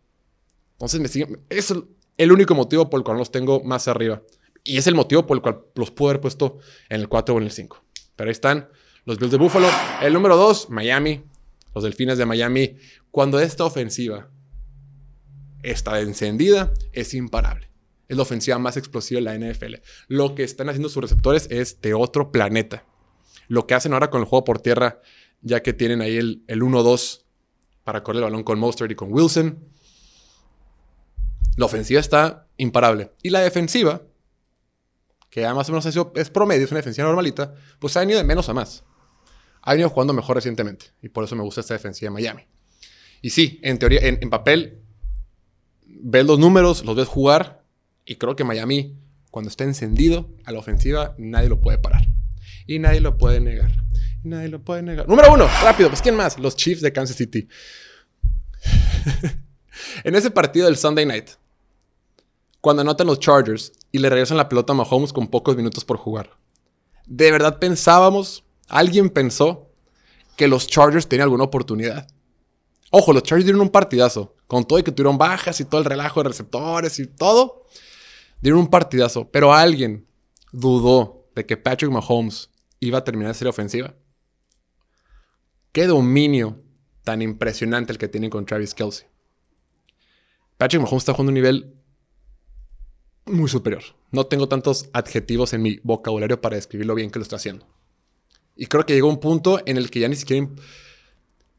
Entonces 0.73 1.01
me. 1.01 1.38
Es 1.49 1.73
el 2.16 2.33
único 2.33 2.55
motivo 2.55 2.90
por 2.90 3.01
el 3.01 3.05
cual 3.05 3.19
los 3.19 3.31
tengo 3.31 3.62
más 3.62 3.88
arriba. 3.88 4.23
Y 4.64 4.79
es 4.79 4.87
el 4.87 4.95
motivo 4.95 5.27
por 5.27 5.37
el 5.37 5.42
cual 5.42 5.61
los 5.75 5.90
puedo 5.90 6.11
haber 6.11 6.21
puesto 6.21 6.59
en 6.88 7.01
el 7.01 7.09
4 7.09 7.35
o 7.35 7.38
en 7.38 7.45
el 7.45 7.51
5. 7.51 7.85
Pero 8.16 8.29
ahí 8.29 8.33
están 8.33 8.69
los 9.05 9.19
Bills 9.19 9.33
de 9.33 9.38
Buffalo. 9.38 9.69
El 10.01 10.12
número 10.12 10.37
2, 10.37 10.71
Miami. 10.71 11.23
Los 11.75 11.85
Delfines 11.85 12.19
de 12.19 12.25
Miami 12.25 12.77
cuando 13.14 13.38
esta 13.38 13.64
ofensiva 13.64 14.29
está 15.62 16.00
encendida, 16.00 16.74
es 16.92 17.14
imparable. 17.14 17.70
Es 18.09 18.16
la 18.16 18.24
ofensiva 18.24 18.59
más 18.59 18.77
explosiva 18.77 19.20
de 19.20 19.24
la 19.24 19.37
NFL. 19.37 19.74
Lo 20.09 20.35
que 20.35 20.42
están 20.42 20.68
haciendo 20.68 20.88
sus 20.88 21.00
receptores 21.00 21.46
es 21.48 21.81
de 21.81 21.94
otro 21.94 22.33
planeta. 22.33 22.85
Lo 23.46 23.68
que 23.68 23.74
hacen 23.74 23.92
ahora 23.92 24.11
con 24.11 24.20
el 24.20 24.27
juego 24.27 24.42
por 24.42 24.59
tierra, 24.59 25.00
ya 25.42 25.62
que 25.62 25.72
tienen 25.72 26.00
ahí 26.00 26.16
el, 26.16 26.42
el 26.48 26.62
1-2 26.62 27.22
para 27.85 28.03
correr 28.03 28.16
el 28.16 28.24
balón 28.24 28.42
con 28.42 28.59
Mostert 28.59 28.90
y 28.90 28.96
con 28.96 29.12
Wilson. 29.12 29.64
La 31.57 31.66
ofensiva 31.66 32.00
está 32.00 32.48
imparable. 32.57 33.12
Y 33.22 33.31
la 33.31 33.42
defensiva, 33.42 34.03
que 35.31 35.42
ya 35.42 35.55
más 35.55 35.68
o 35.68 35.72
menos 35.72 35.87
es 36.16 36.31
promedio, 36.31 36.64
es 36.64 36.72
una 36.72 36.79
defensiva 36.79 37.07
normalita, 37.07 37.55
pues 37.79 37.96
ha 37.96 38.00
venido 38.00 38.18
de 38.18 38.24
menos 38.24 38.48
a 38.48 38.55
más. 38.55 38.83
Ha 39.62 39.70
venido 39.70 39.88
jugando 39.88 40.12
mejor 40.14 40.35
recientemente. 40.35 40.87
Y 41.00 41.11
por 41.11 41.22
eso 41.22 41.37
me 41.37 41.44
gusta 41.44 41.61
esta 41.61 41.74
defensiva 41.74 42.09
de 42.09 42.14
Miami. 42.14 42.54
Y 43.25 43.31
sí, 43.31 43.59
en 43.63 43.79
teoría, 43.79 44.01
en, 44.03 44.29
papel, 44.29 44.83
ves 45.87 46.27
los 46.27 46.39
números, 46.39 46.85
los 46.85 46.95
ves 46.95 47.09
jugar 47.09 47.65
y 48.05 48.17
creo 48.17 48.37
que 48.37 48.45
Miami, 48.45 48.99
cuando 49.31 49.49
está 49.49 49.65
encendido 49.65 50.29
a 50.45 50.53
la 50.53 50.59
ofensiva, 50.59 51.15
nadie 51.17 51.49
lo 51.49 51.59
puede 51.59 51.79
parar. 51.79 52.07
Y 52.67 52.81
nadie 52.81 53.01
lo 53.01 53.17
puede 53.17 53.41
negar. 53.41 53.73
Y 54.23 54.29
nadie 54.29 54.49
lo 54.49 54.61
puede 54.61 54.83
negar. 54.83 55.09
Número 55.09 55.33
uno, 55.33 55.49
rápido, 55.63 55.89
pues 55.89 56.03
¿quién 56.03 56.17
más? 56.17 56.39
Los 56.39 56.55
Chiefs 56.55 56.83
de 56.83 56.93
Kansas 56.93 57.17
City. 57.17 57.49
en 60.05 60.15
ese 60.15 60.31
partido 60.31 60.67
del 60.67 60.77
Sunday 60.77 61.07
Night, 61.07 61.31
cuando 62.61 62.83
anotan 62.83 63.07
los 63.07 63.21
Chargers 63.21 63.73
y 63.91 64.01
le 64.01 64.11
regresan 64.11 64.37
la 64.37 64.51
pelota 64.51 64.75
a 64.75 64.77
Mahomes 64.77 65.15
con 65.15 65.29
pocos 65.29 65.57
minutos 65.57 65.83
por 65.87 65.97
jugar. 65.97 66.29
¿De 67.07 67.33
verdad 67.33 67.59
pensábamos, 67.59 68.45
alguien 68.69 69.09
pensó 69.09 69.71
que 70.37 70.47
los 70.47 70.67
Chargers 70.67 71.09
tenían 71.09 71.25
alguna 71.25 71.45
oportunidad? 71.45 72.07
Ojo, 72.97 73.13
los 73.13 73.25
Chargers 73.25 73.47
dieron 73.47 73.61
un 73.61 73.71
partidazo. 73.71 74.37
Con 74.47 74.65
todo 74.65 74.79
y 74.79 74.85
que 74.85 74.93
tuvieron 74.93 75.19
bajas 75.19 75.59
y 75.59 75.65
todo 75.65 75.81
el 75.81 75.85
relajo 75.85 76.23
de 76.23 76.29
receptores 76.29 77.01
y 77.01 77.09
todo. 77.09 77.67
Dieron 78.41 78.61
un 78.61 78.71
partidazo. 78.71 79.29
Pero 79.33 79.53
alguien 79.53 80.07
dudó 80.53 81.27
de 81.35 81.45
que 81.45 81.57
Patrick 81.57 81.91
Mahomes 81.91 82.51
iba 82.79 82.99
a 82.99 83.03
terminar 83.03 83.33
de 83.33 83.39
ser 83.39 83.49
ofensiva. 83.49 83.97
Qué 85.73 85.89
dominio 85.89 86.63
tan 87.03 87.21
impresionante 87.21 87.91
el 87.91 87.99
que 87.99 88.07
tienen 88.07 88.31
con 88.31 88.47
Travis 88.47 88.75
Kelsey. 88.75 89.09
Patrick 90.57 90.81
Mahomes 90.81 91.03
está 91.03 91.15
jugando 91.15 91.31
un 91.31 91.35
nivel 91.35 91.75
muy 93.25 93.49
superior. 93.49 93.83
No 94.13 94.27
tengo 94.27 94.47
tantos 94.47 94.89
adjetivos 94.93 95.53
en 95.53 95.63
mi 95.63 95.81
vocabulario 95.83 96.41
para 96.41 96.55
describir 96.55 96.87
lo 96.87 96.95
bien 96.95 97.11
que 97.11 97.19
lo 97.19 97.25
está 97.25 97.35
haciendo. 97.35 97.67
Y 98.55 98.67
creo 98.67 98.87
que 98.87 98.95
llegó 98.95 99.09
un 99.09 99.19
punto 99.19 99.61
en 99.67 99.79
el 99.79 99.91
que 99.91 99.99
ya 99.99 100.09
ni 100.09 100.15
siquiera... 100.15 100.49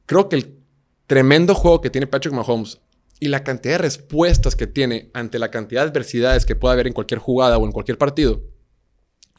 Creo 0.05 0.29
que 0.29 0.37
el 0.37 0.64
tremendo 1.07 1.55
juego 1.55 1.81
que 1.81 1.89
tiene 1.89 2.07
Patrick 2.07 2.33
Mahomes 2.33 2.79
y 3.19 3.27
la 3.27 3.43
cantidad 3.43 3.75
de 3.75 3.79
respuestas 3.79 4.55
que 4.55 4.67
tiene 4.67 5.09
ante 5.13 5.39
la 5.39 5.51
cantidad 5.51 5.83
de 5.83 5.89
adversidades 5.89 6.45
que 6.45 6.55
pueda 6.55 6.73
haber 6.73 6.87
en 6.87 6.93
cualquier 6.93 7.19
jugada 7.19 7.57
o 7.57 7.65
en 7.65 7.71
cualquier 7.71 7.97
partido, 7.97 8.41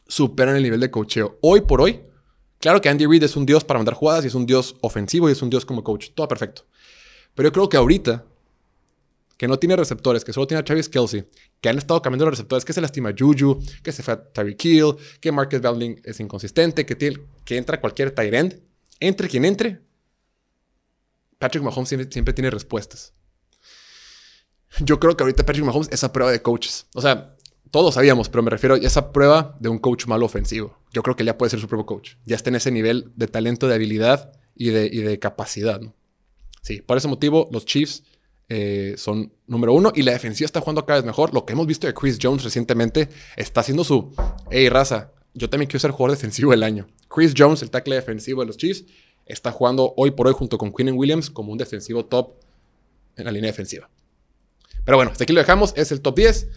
superan 0.06 0.56
el 0.56 0.62
nivel 0.62 0.80
de 0.80 0.90
coacheo. 0.90 1.38
Hoy 1.42 1.62
por 1.62 1.80
hoy, 1.80 2.00
claro 2.58 2.80
que 2.80 2.88
Andy 2.88 3.06
Reid 3.06 3.24
es 3.24 3.36
un 3.36 3.44
dios 3.44 3.64
para 3.64 3.78
mandar 3.78 3.94
jugadas 3.94 4.24
y 4.24 4.28
es 4.28 4.34
un 4.34 4.46
dios 4.46 4.76
ofensivo 4.80 5.28
y 5.28 5.32
es 5.32 5.42
un 5.42 5.50
dios 5.50 5.64
como 5.66 5.84
coach. 5.84 6.10
Todo 6.14 6.28
perfecto. 6.28 6.64
Pero 7.34 7.48
yo 7.48 7.52
creo 7.52 7.68
que 7.68 7.76
ahorita, 7.76 8.24
que 9.36 9.46
no 9.46 9.58
tiene 9.58 9.76
receptores, 9.76 10.24
que 10.24 10.32
solo 10.32 10.46
tiene 10.46 10.60
a 10.60 10.64
Travis 10.64 10.88
Kelsey, 10.88 11.28
que 11.60 11.68
han 11.68 11.76
estado 11.76 12.00
cambiando 12.00 12.24
los 12.24 12.32
receptores, 12.32 12.64
que 12.64 12.72
se 12.72 12.80
lastima 12.80 13.12
Juju, 13.16 13.60
que 13.82 13.92
se 13.92 14.02
fue 14.02 14.14
a 14.14 14.22
Tyreek 14.32 14.64
Hill, 14.64 14.94
que 15.20 15.30
Marcus 15.32 15.60
Valding 15.60 16.00
es 16.02 16.18
inconsistente, 16.20 16.86
que, 16.86 16.94
tiene, 16.94 17.18
que 17.44 17.58
entra 17.58 17.78
cualquier 17.78 18.12
tight 18.12 18.32
end, 18.32 18.62
entre 19.00 19.28
quien 19.28 19.44
entre, 19.44 19.80
Patrick 21.38 21.62
Mahomes 21.62 21.88
siempre, 21.88 22.32
tiene 22.32 22.50
respuestas. 22.50 23.14
Yo 24.80 24.98
creo 25.00 25.16
que 25.16 25.24
ahorita 25.24 25.44
Patrick 25.44 25.64
Mahomes 25.64 25.88
es 25.90 26.04
a 26.04 26.12
prueba 26.12 26.32
de 26.32 26.42
coaches. 26.42 26.86
O 26.94 27.00
sea, 27.00 27.36
todos 27.70 27.94
sabíamos, 27.94 28.28
pero 28.28 28.42
me 28.42 28.50
refiero 28.50 28.74
a 28.74 28.78
esa 28.78 29.12
prueba 29.12 29.56
de 29.60 29.68
un 29.68 29.78
coach 29.78 30.06
malo 30.06 30.26
ofensivo. 30.26 30.78
Yo 30.92 31.02
creo 31.02 31.16
que 31.16 31.22
él 31.22 31.28
ya 31.28 31.38
puede 31.38 31.50
ser 31.50 31.60
su 31.60 31.68
propio 31.68 31.86
coach. 31.86 32.14
Ya 32.24 32.36
está 32.36 32.50
en 32.50 32.56
ese 32.56 32.70
nivel 32.70 33.12
de 33.16 33.26
talento, 33.26 33.68
de 33.68 33.74
habilidad 33.74 34.32
y 34.54 34.70
de, 34.70 34.88
de 34.90 35.18
capacidad. 35.18 35.80
Sí, 36.62 36.80
por 36.80 36.96
ese 36.96 37.08
motivo 37.08 37.48
los 37.52 37.64
Chiefs 37.64 38.02
eh, 38.48 38.94
son 38.96 39.32
número 39.46 39.72
uno 39.72 39.92
y 39.94 40.02
la 40.02 40.12
defensiva 40.12 40.46
está 40.46 40.60
jugando 40.60 40.84
cada 40.86 41.00
vez 41.00 41.06
mejor. 41.06 41.34
Lo 41.34 41.44
que 41.44 41.52
hemos 41.52 41.66
visto 41.66 41.86
de 41.86 41.94
Chris 41.94 42.18
Jones 42.20 42.44
recientemente 42.44 43.08
está 43.36 43.60
haciendo 43.60 43.84
su, 43.84 44.12
hey 44.50 44.68
raza, 44.68 45.12
yo 45.34 45.50
también 45.50 45.68
quiero 45.68 45.80
ser 45.80 45.90
jugador 45.90 46.16
defensivo 46.16 46.52
del 46.52 46.62
año. 46.62 46.86
Chris 47.08 47.34
Jones, 47.36 47.62
el 47.62 47.70
tackle 47.70 47.96
defensivo 47.96 48.40
de 48.40 48.46
los 48.46 48.56
Chiefs, 48.56 48.84
está 49.26 49.52
jugando 49.52 49.92
hoy 49.96 50.12
por 50.12 50.26
hoy 50.26 50.32
junto 50.32 50.56
con 50.56 50.72
Quinn 50.72 50.92
Williams 50.92 51.30
como 51.30 51.52
un 51.52 51.58
defensivo 51.58 52.06
top 52.06 52.34
en 53.16 53.24
la 53.24 53.32
línea 53.32 53.50
defensiva. 53.50 53.90
Pero 54.84 54.96
bueno, 54.96 55.10
hasta 55.10 55.24
aquí 55.24 55.32
lo 55.32 55.40
dejamos. 55.40 55.72
Es 55.76 55.90
el 55.92 56.00
top 56.00 56.16
10. 56.16 56.48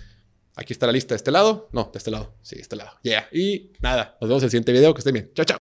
Aquí 0.56 0.74
está 0.74 0.86
la 0.86 0.92
lista 0.92 1.14
de 1.14 1.18
este 1.18 1.32
lado. 1.32 1.70
No, 1.72 1.90
de 1.92 1.98
este 1.98 2.12
lado. 2.12 2.34
Sí, 2.42 2.56
de 2.56 2.62
este 2.62 2.76
lado. 2.76 2.92
Yeah. 3.02 3.28
Y 3.32 3.72
nada, 3.82 4.18
nos 4.22 4.30
vemos 4.30 4.44
en 4.44 4.46
el 4.46 4.52
siguiente 4.52 4.72
video. 4.72 4.94
Que 4.94 5.00
estén 5.00 5.14
bien. 5.14 5.32
Chao, 5.34 5.46
chao. 5.46 5.58